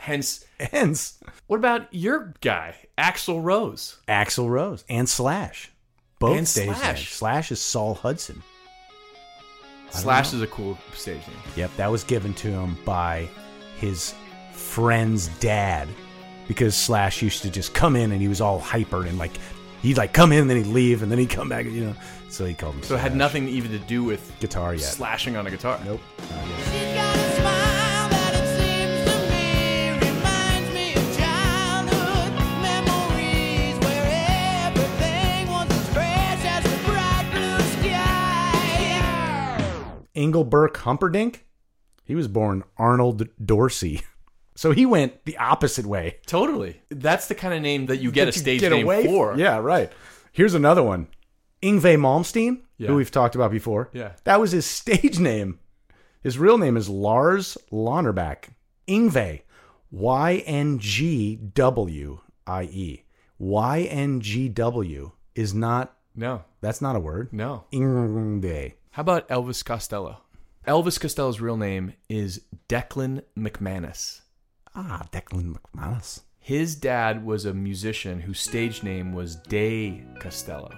[0.00, 3.98] Hence, hence what about your guy, Axl Rose?
[4.08, 5.70] Axl Rose and Slash,
[6.18, 6.96] both And stage Slash.
[6.96, 7.08] names.
[7.08, 8.42] Slash is Saul Hudson.
[9.90, 10.38] Slash know.
[10.38, 11.36] is a cool stage name.
[11.54, 13.28] Yep, that was given to him by
[13.76, 14.14] his
[14.54, 15.86] friend's dad
[16.48, 19.32] because Slash used to just come in and he was all hyper and like
[19.82, 21.94] he'd like come in, and then he'd leave, and then he'd come back, you know.
[22.28, 22.82] So he called him.
[22.82, 23.18] So it had Slash.
[23.18, 24.82] nothing even to do with guitar yet.
[24.84, 25.80] slashing on a guitar.
[25.84, 26.00] Nope.
[40.14, 41.46] Engelbert Humperdinck.
[42.04, 44.02] He was born Arnold Dorsey.
[44.60, 46.18] So he went the opposite way.
[46.26, 46.82] Totally.
[46.90, 49.06] That's the kind of name that you get a That you stage get name away
[49.06, 49.34] for.
[49.38, 49.90] Yeah, right.
[50.32, 51.06] Here's another one.
[51.62, 52.88] Yngwie Malmsteen, Yeah.
[52.88, 53.88] who we've talked about before.
[53.94, 54.12] Yeah.
[54.24, 55.60] That was his stage name.
[56.22, 58.50] His real name is Lars Lonnerback.
[58.86, 59.40] Yngwie.
[59.90, 63.04] Y N G W I E.
[63.38, 66.44] Y N G W is not, No.
[66.60, 67.32] that's not a word.
[67.32, 67.64] No.
[67.72, 68.74] Yngwie.
[68.90, 70.18] How about Elvis Costello?
[70.68, 74.20] Elvis Costello's real name is Declan MacManus.
[74.74, 76.20] Ah, Declan MacManus.
[76.38, 80.70] His dad was a musician whose stage name was Day Costello.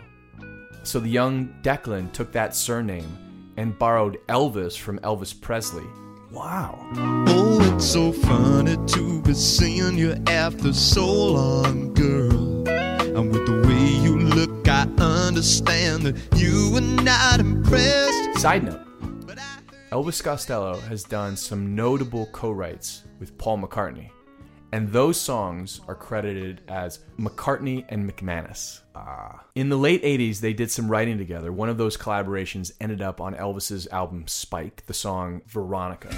[0.83, 5.87] So the young Declan took that surname and borrowed Elvis from Elvis Presley.
[6.31, 6.79] Wow.
[7.29, 12.67] Oh, it's so funny to be seeing you after so long, girl.
[12.69, 18.41] And with the way you look, I understand that you were not impressed.
[18.41, 18.92] Side note
[19.93, 24.09] Elvis Costello has done some notable co writes with Paul McCartney,
[24.73, 28.81] and those songs are credited as McCartney and MacManus.
[28.95, 29.45] Ah.
[29.55, 31.53] In the late 80s, they did some writing together.
[31.53, 36.09] One of those collaborations ended up on Elvis's album Spike, the song Veronica.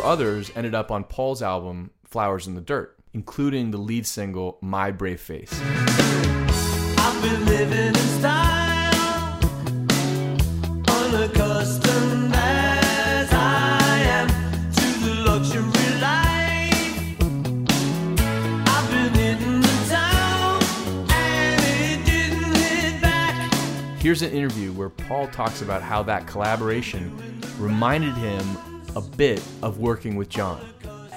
[0.00, 4.58] Four others ended up on Paul's album Flowers in the Dirt, including the lead single
[4.60, 5.60] My Brave Face.
[5.62, 9.38] I've been living in style,
[10.88, 14.28] unaccustomed as I am
[14.72, 17.16] to the luxury life.
[18.68, 20.62] I've been hitting the town,
[21.10, 23.52] and it didn't hit back.
[24.00, 28.46] Here's an interview where Paul talks about how that collaboration reminded him
[28.96, 30.60] a bit of working with John.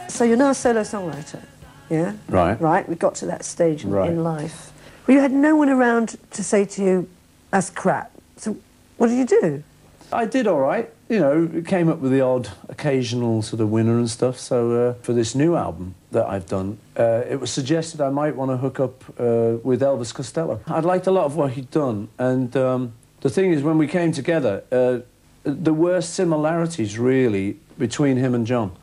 [0.07, 1.41] So you're now a solo songwriter,
[1.89, 2.13] yeah?
[2.29, 2.59] Right.
[2.59, 4.11] Right, we got to that stage in, Right.
[4.11, 4.71] in life.
[5.07, 7.09] Well, you had no one around to say to you,
[7.51, 8.11] that's crap.
[8.37, 8.57] So
[8.97, 9.63] what did you do?
[10.11, 10.89] I did all right.
[11.09, 14.39] You know, came up with the odd occasional sort of winner and stuff.
[14.39, 18.35] So uh, for this new album that I've done, uh, it was suggested I might
[18.35, 20.61] want to hook up uh, with Elvis Costello.
[20.67, 23.87] I'd liked a lot of what he'd done, and um, the thing is, when we
[23.87, 24.99] came together, uh,
[25.43, 28.75] there were similarities really between him and John,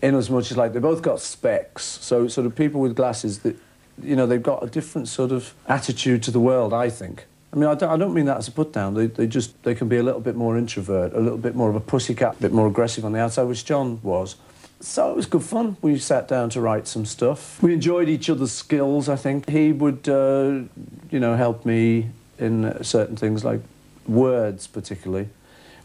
[0.00, 1.84] in as much as like they both got specs.
[1.84, 3.56] So sort of people with glasses that,
[4.02, 6.72] you know, they've got a different sort of attitude to the world.
[6.72, 7.26] I think.
[7.52, 8.94] I mean, I don't, I don't mean that as a put down.
[8.94, 11.68] They, they just they can be a little bit more introvert, a little bit more
[11.68, 14.36] of a pussycat, a bit more aggressive on the outside, which John was.
[14.80, 15.76] So it was good fun.
[15.80, 17.62] We sat down to write some stuff.
[17.62, 19.08] We enjoyed each other's skills.
[19.08, 20.62] I think he would, uh,
[21.10, 23.60] you know, help me in certain things like
[24.08, 25.28] words, particularly,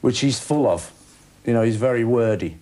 [0.01, 0.91] which he's full of.
[1.45, 2.57] You know, he's very wordy.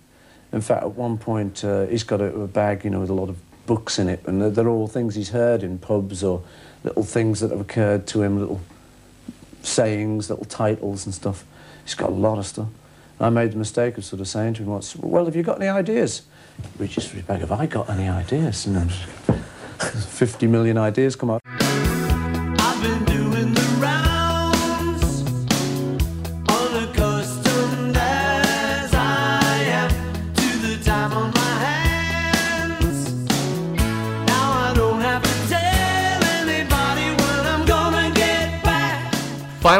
[0.52, 3.14] In fact, at one point, uh, he's got a, a bag, you know, with a
[3.14, 6.42] lot of books in it, and they're, they're all things he's heard in pubs or
[6.84, 8.60] little things that have occurred to him, little
[9.62, 11.44] sayings, little titles and stuff.
[11.84, 12.68] He's got a lot of stuff.
[13.18, 15.42] And I made the mistake of sort of saying to him once, well, have you
[15.42, 16.22] got any ideas?
[16.62, 18.66] He reaches for his bag, have I got any ideas?
[18.66, 18.88] And then
[19.78, 21.55] 50 million ideas come out.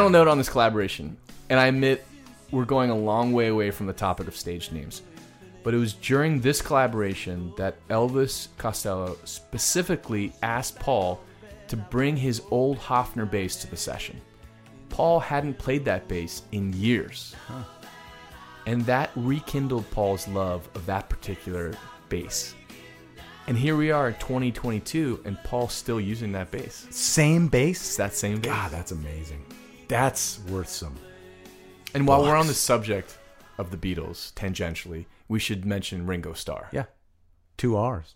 [0.07, 1.17] Final note on this collaboration,
[1.49, 2.05] and I admit
[2.51, 5.01] we're going a long way away from the topic of stage names,
[5.63, 11.19] but it was during this collaboration that Elvis Costello specifically asked Paul
[11.67, 14.21] to bring his old Hofner bass to the session.
[14.87, 17.35] Paul hadn't played that bass in years.
[18.65, 21.73] And that rekindled Paul's love of that particular
[22.07, 22.55] bass.
[23.47, 26.87] And here we are in 2022, and Paul's still using that bass.
[26.91, 27.81] Same bass?
[27.81, 28.53] It's that same bass.
[28.53, 29.43] God, that's amazing.
[29.87, 30.95] That's worth some.
[31.93, 33.17] And while we're on the subject
[33.57, 36.69] of the Beatles, tangentially, we should mention Ringo Starr.
[36.71, 36.85] Yeah.
[37.57, 38.15] Two R's.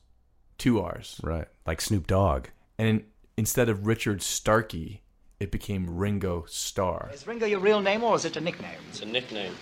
[0.58, 1.20] Two R's.
[1.24, 1.48] Right.
[1.66, 2.48] Like Snoop Dogg.
[2.78, 3.06] And in,
[3.38, 5.02] instead of Richard Starkey,
[5.40, 7.10] it became Ringo Starr.
[7.14, 8.78] Is Ringo your real name or is it a nickname?
[8.90, 9.54] It's a nickname.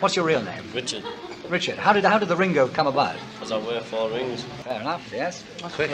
[0.00, 0.64] What's your real name?
[0.74, 1.04] Richard.
[1.48, 1.78] Richard.
[1.78, 3.16] How did how did the Ringo come about?
[3.34, 4.42] Because I wear four rings.
[4.64, 5.08] Fair enough.
[5.12, 5.44] Yes.
[5.62, 5.90] Quick.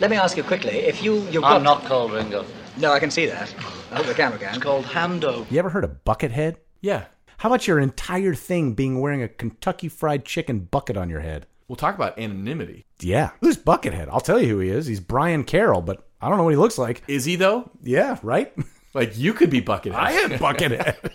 [0.00, 0.78] Let me ask you quickly.
[0.78, 2.44] If you you've I'm got not called Ringo.
[2.78, 3.54] No, I can see that.
[3.90, 4.48] I hope the camera can.
[4.50, 5.50] It's called Hando.
[5.50, 6.56] You ever heard of Buckethead?
[6.80, 7.04] Yeah.
[7.38, 11.46] How about your entire thing being wearing a Kentucky Fried Chicken bucket on your head?
[11.68, 12.84] We'll talk about anonymity.
[13.00, 13.30] Yeah.
[13.40, 14.08] Who's Buckethead?
[14.10, 14.86] I'll tell you who he is.
[14.86, 17.02] He's Brian Carroll, but I don't know what he looks like.
[17.08, 17.70] Is he though?
[17.82, 18.52] Yeah, right?
[18.96, 19.94] Like you could be Buckethead.
[19.96, 21.10] I am Buckethead.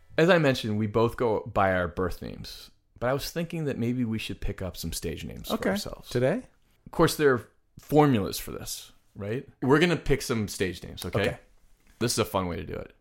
[0.18, 2.69] As I mentioned, we both go by our birth names,
[3.00, 5.70] but I was thinking that maybe we should pick up some stage names for Okay.
[5.70, 6.08] ourselves.
[6.10, 6.42] Today?
[6.86, 7.48] Of course, there are
[7.80, 9.46] formulas for this, right?
[9.62, 11.20] We're going to pick some stage names, okay?
[11.20, 11.38] Okay.
[11.98, 12.94] This is a fun way to do it.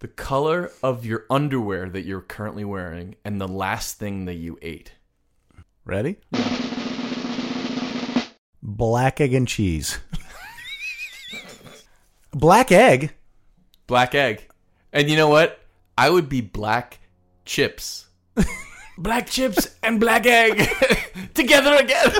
[0.00, 4.58] The color of your underwear that you're currently wearing and the last thing that you
[4.62, 4.92] ate.
[5.84, 6.16] Ready?
[8.62, 9.98] Black egg and cheese.
[12.32, 13.14] Black egg?
[13.86, 14.46] Black egg.
[14.92, 15.58] And you know what?
[15.96, 16.98] I would be black
[17.44, 18.06] chips.
[18.98, 20.68] black chips and black egg
[21.34, 22.12] together again.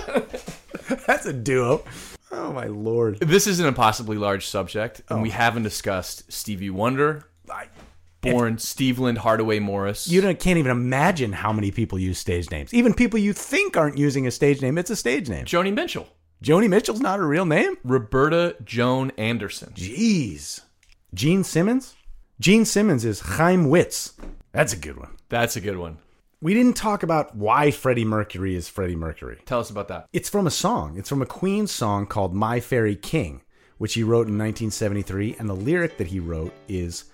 [1.07, 1.85] That's a duo.
[2.31, 3.21] Oh my lord.
[3.21, 5.33] This is an impossibly large subject, and we oh.
[5.33, 7.29] haven't discussed Stevie Wonder,
[8.21, 10.09] born Stevland Hardaway Morris.
[10.09, 12.73] You don't, can't even imagine how many people use stage names.
[12.75, 15.47] Even people you think aren't using a stage name, it's a stage name.
[15.47, 16.09] Joni Mitchell,
[16.43, 17.77] Joni Mitchell's not a real name?
[17.83, 19.73] Roberta Joan Anderson.
[19.75, 20.61] Jeez.
[21.15, 21.97] Gene Simmons?
[22.39, 24.13] Gene Simmons is Chaim Witz.
[24.53, 25.17] That's a good one.
[25.29, 25.99] That's a good one.
[26.41, 29.41] We didn't talk about why Freddie Mercury is Freddie Mercury.
[29.45, 30.07] Tell us about that.
[30.13, 30.97] It's from a song.
[30.97, 33.43] It's from a Queen song called My Fairy King,
[33.79, 35.35] which he wrote in 1973.
[35.41, 37.07] And the lyric that he wrote is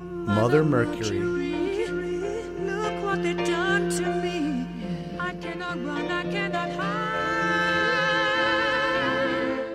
[0.00, 1.20] Mother Mercury.
[1.20, 4.66] Look what they done to me.
[5.16, 7.22] I cannot run, I cannot hide.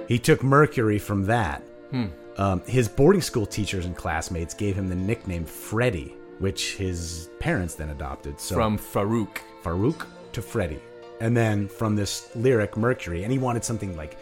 [0.10, 1.62] He took Mercury from that.
[1.92, 2.08] Hmm.
[2.36, 7.76] Um, his boarding school teachers and classmates gave him the nickname Freddie, which his parents
[7.76, 8.40] then adopted.
[8.40, 9.38] So From Farrokh.
[9.64, 10.80] Farrokh to Freddie.
[11.20, 13.24] And then from this lyric, Mercury.
[13.24, 14.18] And he wanted something like,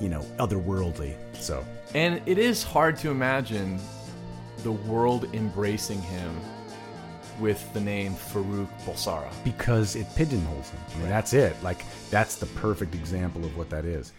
[0.00, 1.14] you know, otherworldly.
[1.34, 3.78] So And it is hard to imagine
[4.62, 6.34] the world embracing him
[7.40, 9.30] with the name Farrokh Bulsara.
[9.44, 10.80] because it pigeonholes him.
[10.94, 11.54] I mean, that's it.
[11.62, 14.12] Like, that's the perfect example of what that is.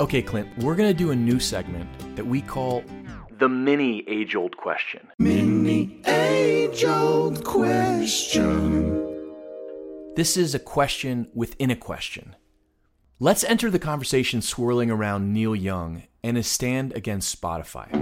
[0.00, 2.84] Okay, Clint, we're going to do a new segment that we call
[3.38, 5.08] the mini age old question.
[5.18, 8.94] Mini age old question.
[10.16, 12.34] This is a question within a question.
[13.20, 17.92] Let's enter the conversation swirling around Neil Young and his stand against Spotify.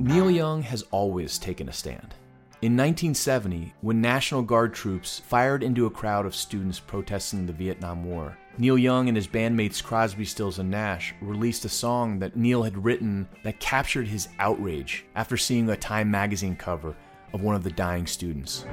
[0.00, 2.14] Neil Young has always taken a stand.
[2.62, 8.02] In 1970, when National Guard troops fired into a crowd of students protesting the Vietnam
[8.02, 12.62] War, Neil Young and his bandmates Crosby, Stills, and Nash released a song that Neil
[12.62, 16.96] had written that captured his outrage after seeing a Time magazine cover
[17.34, 18.64] of one of the dying students.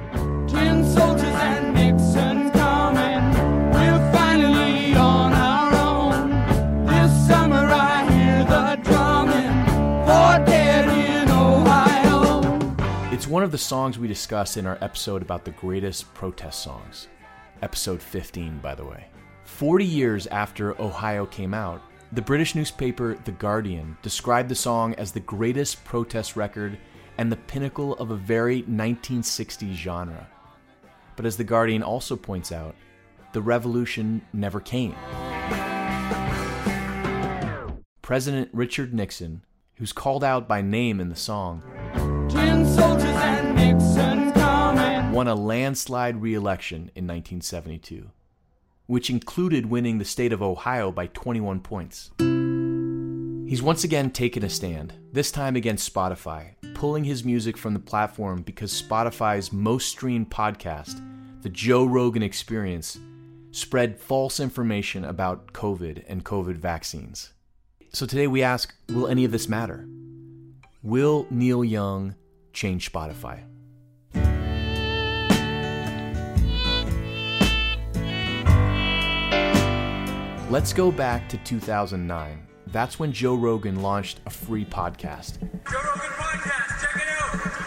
[0.48, 3.30] Tin soldiers and Nixon coming.
[3.72, 6.86] We're finally on our own.
[6.86, 9.66] This summer I hear the drumming.
[10.06, 13.12] For dead in Ohio.
[13.12, 17.08] It's one of the songs we discuss in our episode about the greatest protest songs.
[17.60, 19.08] Episode 15, by the way.
[19.54, 21.80] 40 years after Ohio came out,
[22.10, 26.76] the British newspaper The Guardian described the song as the greatest protest record
[27.18, 30.26] and the pinnacle of a very 1960s genre.
[31.14, 32.74] But as The Guardian also points out,
[33.32, 34.96] the revolution never came.
[38.02, 39.44] President Richard Nixon,
[39.76, 41.62] who's called out by name in the song,
[42.28, 43.54] Tin soldiers and
[45.14, 48.10] won a landslide re election in 1972,
[48.86, 52.10] which included winning the state of Ohio by 21 points.
[53.48, 57.80] He's once again taken a stand, this time against Spotify, pulling his music from the
[57.80, 61.00] platform because Spotify's most streamed podcast,
[61.42, 62.98] The Joe Rogan Experience,
[63.52, 67.32] spread false information about COVID and COVID vaccines.
[67.92, 69.86] So today we ask Will any of this matter?
[70.82, 72.16] Will Neil Young
[72.52, 73.44] change Spotify?
[80.54, 82.46] Let's go back to 2009.
[82.68, 85.40] That's when Joe Rogan launched a free podcast.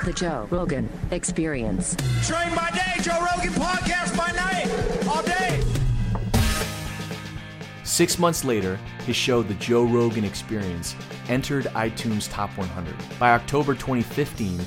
[0.06, 1.98] The Joe Rogan Experience.
[2.26, 5.62] Train by day, Joe Rogan podcast by night, all day.
[7.84, 10.96] Six months later, his show, The Joe Rogan Experience,
[11.28, 12.96] entered iTunes Top 100.
[13.20, 14.64] By October 2015, the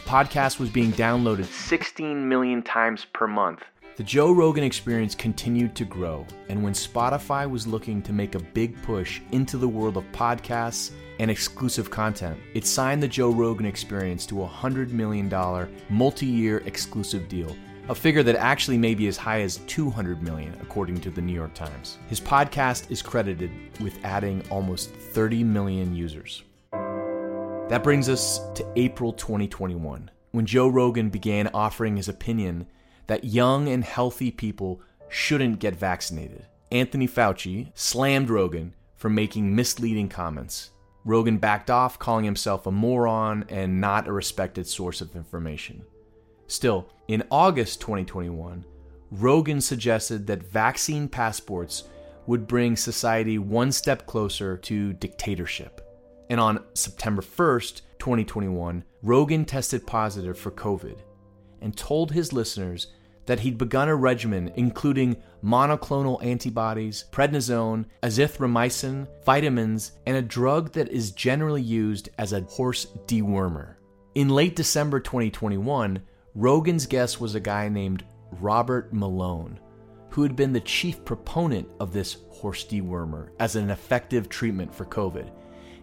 [0.00, 3.62] podcast was being downloaded 16 million times per month.
[4.00, 8.38] The Joe Rogan Experience continued to grow, and when Spotify was looking to make a
[8.40, 13.66] big push into the world of podcasts and exclusive content, it signed the Joe Rogan
[13.66, 15.28] Experience to a $100 million
[15.90, 17.54] multi year exclusive deal
[17.90, 21.34] a figure that actually may be as high as 200 million according to the New
[21.34, 21.98] York Times.
[22.06, 26.42] His podcast is credited with adding almost 30 million users.
[26.72, 32.66] That brings us to April 2021, when Joe Rogan began offering his opinion
[33.10, 36.46] that young and healthy people shouldn't get vaccinated.
[36.70, 40.70] Anthony Fauci slammed Rogan for making misleading comments.
[41.04, 45.82] Rogan backed off, calling himself a moron and not a respected source of information.
[46.46, 48.64] Still, in August 2021,
[49.10, 51.88] Rogan suggested that vaccine passports
[52.28, 55.80] would bring society one step closer to dictatorship.
[56.30, 60.98] And on September 1st, 2021, Rogan tested positive for COVID
[61.60, 62.86] and told his listeners
[63.30, 70.88] that he'd begun a regimen including monoclonal antibodies, prednisone, azithromycin, vitamins, and a drug that
[70.88, 73.76] is generally used as a horse dewormer.
[74.16, 76.02] In late December 2021,
[76.34, 78.02] Rogan's guest was a guy named
[78.40, 79.60] Robert Malone,
[80.08, 84.86] who had been the chief proponent of this horse dewormer as an effective treatment for
[84.86, 85.30] COVID.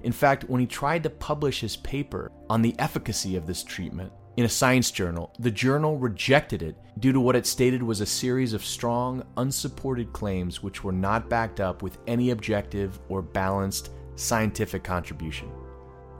[0.03, 4.11] In fact, when he tried to publish his paper on the efficacy of this treatment
[4.38, 8.05] in a science journal, the journal rejected it due to what it stated was a
[8.05, 13.89] series of strong, unsupported claims which were not backed up with any objective or balanced
[14.15, 15.51] scientific contribution.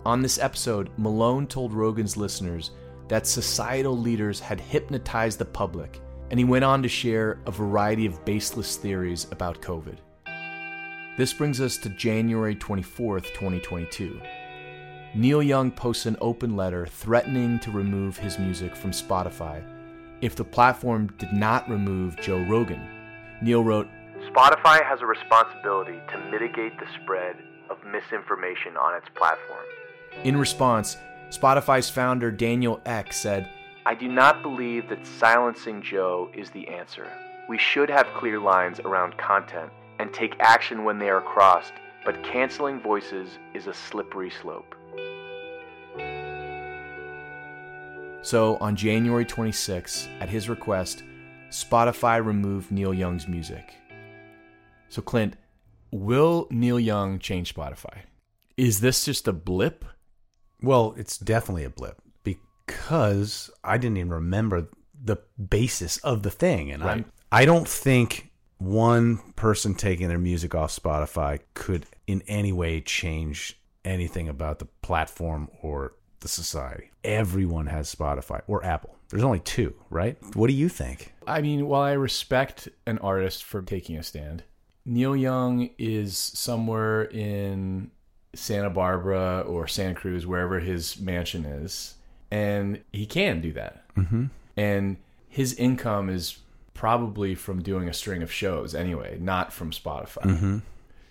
[0.04, 2.72] On this episode, Malone told Rogan's listeners
[3.08, 6.02] that societal leaders had hypnotized the public,
[6.32, 9.98] and he went on to share a variety of baseless theories about COVID.
[11.20, 14.20] This brings us to January 24th, 2022.
[15.18, 19.64] Neil Young posts an open letter threatening to remove his music from Spotify
[20.22, 22.88] if the platform did not remove Joe Rogan.
[23.42, 23.88] Neil wrote
[24.32, 27.36] Spotify has a responsibility to mitigate the spread
[27.72, 29.66] of misinformation on its platform.
[30.24, 30.98] In response,
[31.32, 33.50] Spotify's founder Daniel Ek said,
[33.88, 37.08] I do not believe that silencing Joe is the answer.
[37.50, 41.74] We should have clear lines around content and take action when they are crossed,
[42.06, 44.76] but canceling voices is a slippery slope.
[48.22, 51.04] So, on January 26, at his request,
[51.50, 53.74] Spotify removed Neil Young's music.
[54.90, 55.36] So, Clint,
[55.92, 58.00] will Neil Young change Spotify?
[58.58, 59.86] Is this just a blip?
[60.62, 64.70] Well, it's definitely a blip because I didn't even remember
[65.02, 67.06] the basis of the thing, and Right.
[67.32, 72.82] I I don't think one person taking their music off Spotify could in any way
[72.82, 76.92] change anything about the platform or the society.
[77.04, 78.96] Everyone has Spotify or Apple.
[79.10, 80.18] There's only two, right?
[80.36, 81.14] What do you think?
[81.26, 84.44] I mean, while I respect an artist for taking a stand,
[84.86, 87.92] Neil Young is somewhere in
[88.34, 91.96] Santa Barbara or Santa Cruz, wherever his mansion is,
[92.32, 93.84] and he can do that.
[93.96, 94.30] Mhm.
[94.56, 94.98] And
[95.30, 96.40] his income is
[96.74, 100.24] probably from doing a string of shows anyway, not from Spotify.
[100.24, 100.62] Mhm.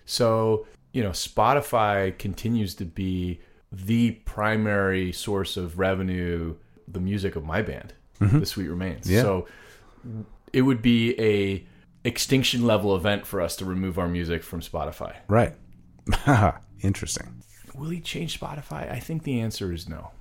[0.05, 3.41] So, you know, Spotify continues to be
[3.71, 6.55] the primary source of revenue,
[6.87, 8.39] the music of my band, Mhm.
[8.39, 9.09] The Sweet Remains.
[9.09, 9.21] Yeah.
[9.21, 9.47] So
[10.53, 11.65] it would be a
[12.07, 15.15] extinction level event for us to remove our music from Spotify.
[15.27, 15.53] Right.
[16.81, 17.43] Interesting.
[17.75, 18.91] Will he change Spotify?
[18.91, 20.11] I think the answer is no.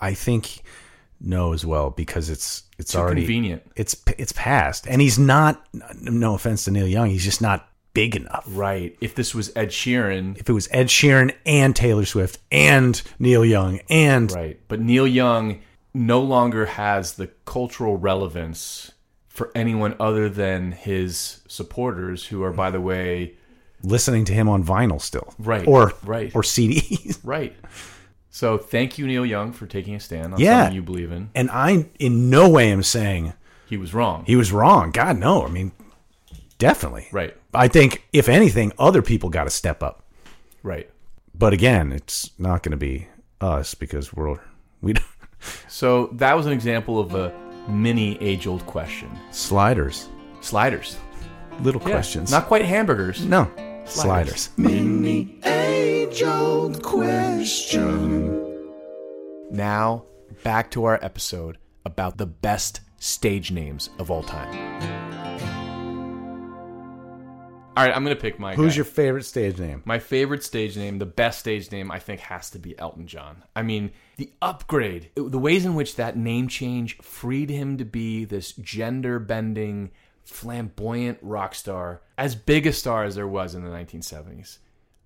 [0.00, 0.62] I think
[1.20, 3.62] no as well because it's it's Too already convenient.
[3.76, 5.64] It's it's past, and he's not.
[6.00, 8.44] No offense to Neil Young, he's just not big enough.
[8.48, 8.96] Right.
[9.00, 13.44] If this was Ed Sheeran, If it was Ed Sheeran and Taylor Swift and Neil
[13.44, 14.58] Young and right.
[14.68, 15.60] But Neil Young
[15.94, 18.92] no longer has the cultural relevance
[19.28, 23.34] for anyone other than his supporters, who are, by the way,
[23.82, 25.32] listening to him on vinyl still.
[25.38, 25.66] Right.
[25.66, 26.34] Or right.
[26.34, 27.18] or CDs.
[27.24, 27.54] Right.
[28.30, 30.62] So thank you, Neil Young, for taking a stand on yeah.
[30.62, 31.30] something you believe in.
[31.34, 33.32] And I in no way am saying
[33.66, 34.24] He was wrong.
[34.26, 34.92] he was wrong.
[34.92, 35.44] God no.
[35.44, 35.72] I mean
[36.58, 37.08] definitely.
[37.12, 37.36] Right.
[37.54, 40.04] I think if anything other people got to step up.
[40.62, 40.90] Right.
[41.34, 43.06] But again, it's not going to be
[43.40, 44.38] us because we're
[44.82, 45.04] we don't
[45.68, 47.32] So that was an example of a
[47.68, 49.08] mini age-old question.
[49.30, 50.08] sliders.
[50.40, 50.96] Sliders.
[51.60, 52.30] Little Yeah, questions.
[52.30, 53.24] Not quite hamburgers.
[53.24, 53.50] no.
[53.84, 54.50] Sliders.
[54.50, 54.50] Sliders.
[54.58, 58.44] Mini age old question.
[59.50, 60.04] Now,
[60.44, 65.07] back to our episode about the best stage names of all time.
[67.78, 68.76] All right, I'm going to pick my Who's guy.
[68.78, 69.82] your favorite stage name?
[69.84, 73.44] My favorite stage name, the best stage name, I think has to be Elton John.
[73.54, 78.24] I mean, the upgrade, the ways in which that name change freed him to be
[78.24, 79.92] this gender bending,
[80.24, 84.58] flamboyant rock star, as big a star as there was in the 1970s.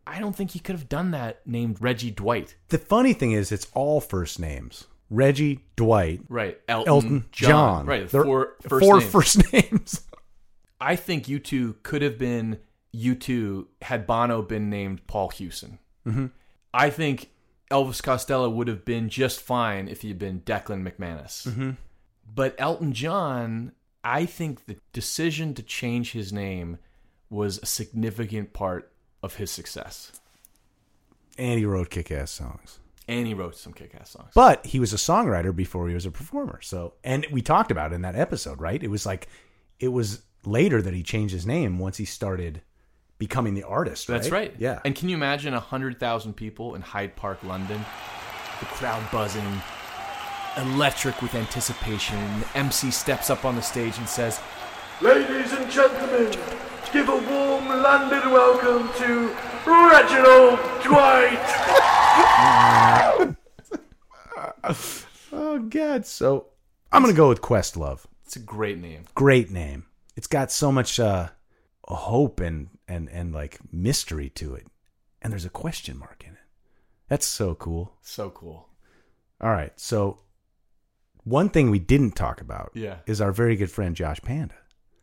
[0.07, 2.57] I don't think he could have done that named Reggie Dwight.
[2.71, 4.87] The funny thing is it's all first names.
[5.11, 6.59] Reggie, Dwight, Right.
[6.69, 7.51] Elton, Elton, John.
[7.51, 7.87] John.
[7.87, 8.11] Right.
[8.11, 9.11] Four first four names.
[9.13, 10.01] first names.
[10.83, 12.59] I think U2 could have been
[12.93, 15.79] U2 had Bono been named Paul Hewson.
[16.05, 16.33] Mhm.
[16.75, 17.31] I think
[17.71, 21.47] Elvis Costello would have been just fine if he had been Declan MacManus.
[21.47, 21.77] Mhm.
[22.35, 23.73] But Elton John,
[24.03, 26.79] I think the decision to change his name
[27.31, 30.21] was a significant part of his success.
[31.39, 32.81] And he wrote kick ass songs.
[33.07, 34.33] And he wrote some kick ass songs.
[34.35, 36.61] But he was a songwriter before he was a performer.
[36.61, 38.83] So, and we talked about it in that episode, right?
[38.83, 39.29] It was like,
[39.79, 42.63] it was later that he changed his name once he started
[43.19, 44.09] becoming the artist.
[44.09, 44.53] That's right.
[44.59, 44.81] Yeah.
[44.85, 47.85] And can you imagine 100,000 people in Hyde Park, London?
[48.59, 49.63] The crowd buzzing,
[50.57, 52.19] electric with anticipation.
[52.41, 54.41] The MC steps up on the stage and says,
[55.01, 56.33] Ladies and gentlemen,
[56.93, 59.35] give a warm London welcome to
[59.67, 61.39] Reginald Dwight.
[65.33, 66.07] oh God.
[66.07, 66.47] So
[66.91, 68.01] I'm gonna go with Questlove.
[68.25, 69.05] It's a great name.
[69.15, 69.87] Great name.
[70.17, 71.29] It's got so much uh,
[71.85, 74.67] hope and and and like mystery to it,
[75.23, 76.39] and there's a question mark in it.
[77.09, 77.97] That's so cool.
[78.03, 78.69] So cool.
[79.41, 79.73] All right.
[79.79, 80.21] So
[81.25, 82.97] one thing we didn't talk about Yeah.
[83.07, 84.55] is our very good friend Josh Panda.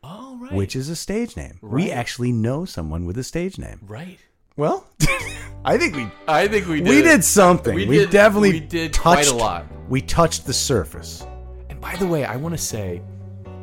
[0.04, 0.54] Oh, right.
[0.54, 1.60] Which is a stage name.
[1.62, 1.86] Right.
[1.86, 3.82] We actually know someone with a stage name.
[3.88, 4.18] Right.
[4.56, 4.88] Well,
[5.66, 6.88] I think we I think we did.
[6.90, 7.76] we did something.
[7.76, 9.66] We, We, did, definitely we did touched, quite a lot.
[9.90, 11.26] We touched the surface.
[11.70, 13.02] And by the way, I want to say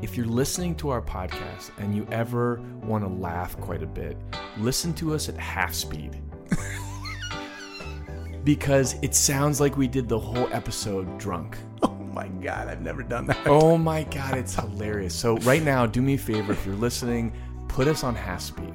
[0.06, 4.16] if you're listening to our podcast and you ever want to laugh quite a bit,
[4.56, 6.22] listen to us at half speed.
[8.44, 11.58] because it sounds like we did the whole episode drunk.
[11.82, 13.48] Oh my god, I've never done that.
[13.48, 15.12] Oh my god, it's hilarious.
[15.12, 17.32] So right now, do me a favor if you're listening,
[17.66, 18.74] put us on half speed.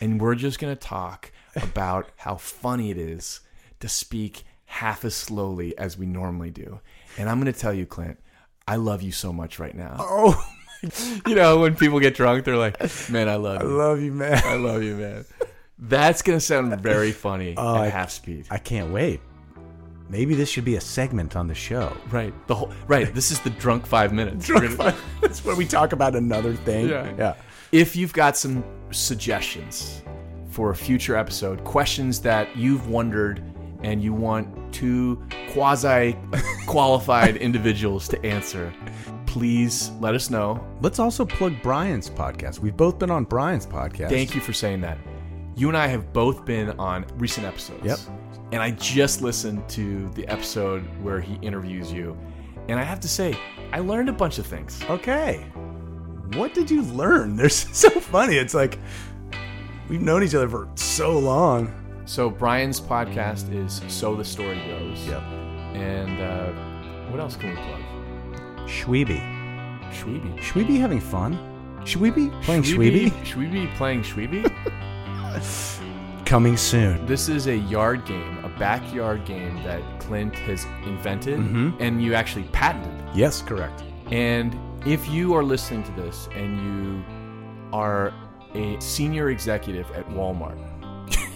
[0.00, 3.42] And we're just going to talk about how funny it is
[3.78, 6.80] to speak half as slowly as we normally do.
[7.16, 8.18] And I'm going to tell you, Clint,
[8.66, 9.98] I love you so much right now.
[10.00, 10.44] Oh,
[11.26, 12.78] you know, when people get drunk, they're like,
[13.10, 13.68] "Man, I love you.
[13.68, 13.76] I you.
[13.76, 14.42] love you, man.
[14.44, 15.24] I love you, man."
[15.78, 18.46] That's gonna sound very funny Oh, at I- half speed.
[18.50, 19.20] I can't wait.
[20.08, 21.96] Maybe this should be a segment on the show.
[22.10, 22.32] Right.
[22.46, 23.12] The whole right.
[23.14, 24.46] This is the drunk five minutes.
[24.46, 26.88] Drunk We're gonna- five- That's where we talk about another thing.
[26.88, 27.12] Yeah.
[27.18, 27.34] Yeah.
[27.72, 30.02] If you've got some suggestions
[30.50, 33.42] for a future episode, questions that you've wondered
[33.82, 35.20] and you want two
[35.52, 36.16] quasi
[36.66, 38.72] qualified individuals to answer,
[39.34, 40.64] please let us know.
[40.80, 42.60] Let's also plug Brian's podcast.
[42.60, 44.08] We've both been on Brian's podcast.
[44.08, 44.96] Thank you for saying that.
[45.56, 47.84] You and I have both been on recent episodes.
[47.84, 47.98] Yep.
[48.52, 52.16] And I just listened to the episode where he interviews you.
[52.68, 53.36] And I have to say,
[53.72, 54.80] I learned a bunch of things.
[54.88, 55.44] Okay.
[56.34, 57.34] What did you learn?
[57.36, 58.36] They're so funny.
[58.36, 58.78] It's like
[59.88, 61.74] we've known each other for so long.
[62.04, 65.04] So Brian's podcast is So the Story Goes.
[65.08, 65.22] Yep.
[65.74, 66.52] And uh,
[67.10, 67.80] what else can we plug?
[68.66, 69.20] Shweeby.
[69.92, 70.38] Shweeby.
[70.38, 71.38] Shweeby having fun?
[71.84, 73.24] Should we be playing Shweeby?
[73.24, 74.50] Should we be playing Shweeby?
[76.24, 77.04] Coming soon.
[77.06, 81.74] this is a yard game, a backyard game that Clint has invented Mhm.
[81.80, 82.90] and you actually patented.
[83.14, 83.84] Yes, correct.
[84.10, 84.56] And
[84.86, 87.04] if you are listening to this and you
[87.72, 88.12] are
[88.54, 90.58] a senior executive at Walmart,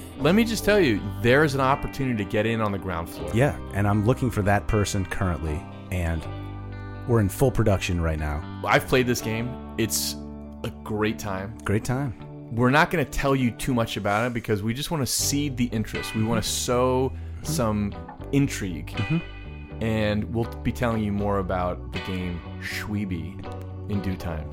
[0.19, 3.11] let me just tell you, there is an opportunity to get in on the ground
[3.11, 3.31] floor.
[3.35, 6.25] Yeah, and I'm looking for that person currently, and
[7.09, 8.43] we're in full production right now.
[8.65, 9.75] I've played this game.
[9.79, 10.15] It's
[10.63, 11.57] a great time.
[11.65, 12.15] Great time.
[12.53, 15.07] We're not going to tell you too much about it because we just want to
[15.07, 16.15] seed the interest.
[16.15, 17.95] We want to sow some
[18.33, 18.89] intrigue.
[18.89, 19.83] Mm-hmm.
[19.83, 24.49] And we'll be telling you more about the game Shweeby in due time.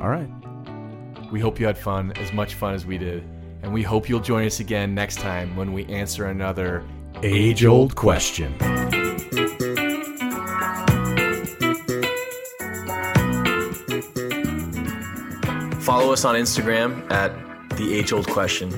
[0.00, 0.28] All right.
[1.30, 3.22] We hope you had fun, as much fun as we did.
[3.62, 6.84] And we hope you'll join us again next time when we answer another
[7.22, 8.54] Age old question.
[15.90, 17.32] Follow us on Instagram at
[17.76, 18.70] The Age Old Question.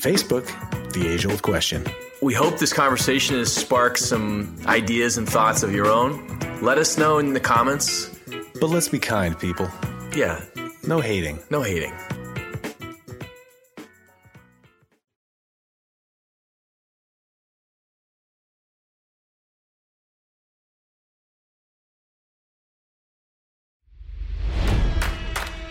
[0.00, 0.46] Facebook,
[0.94, 1.84] The Age Old Question.
[2.22, 6.26] We hope this conversation has sparked some ideas and thoughts of your own.
[6.62, 8.08] Let us know in the comments.
[8.62, 9.68] But let's be kind, people.
[10.16, 10.40] Yeah,
[10.86, 11.38] No hating.
[11.50, 11.92] no hating.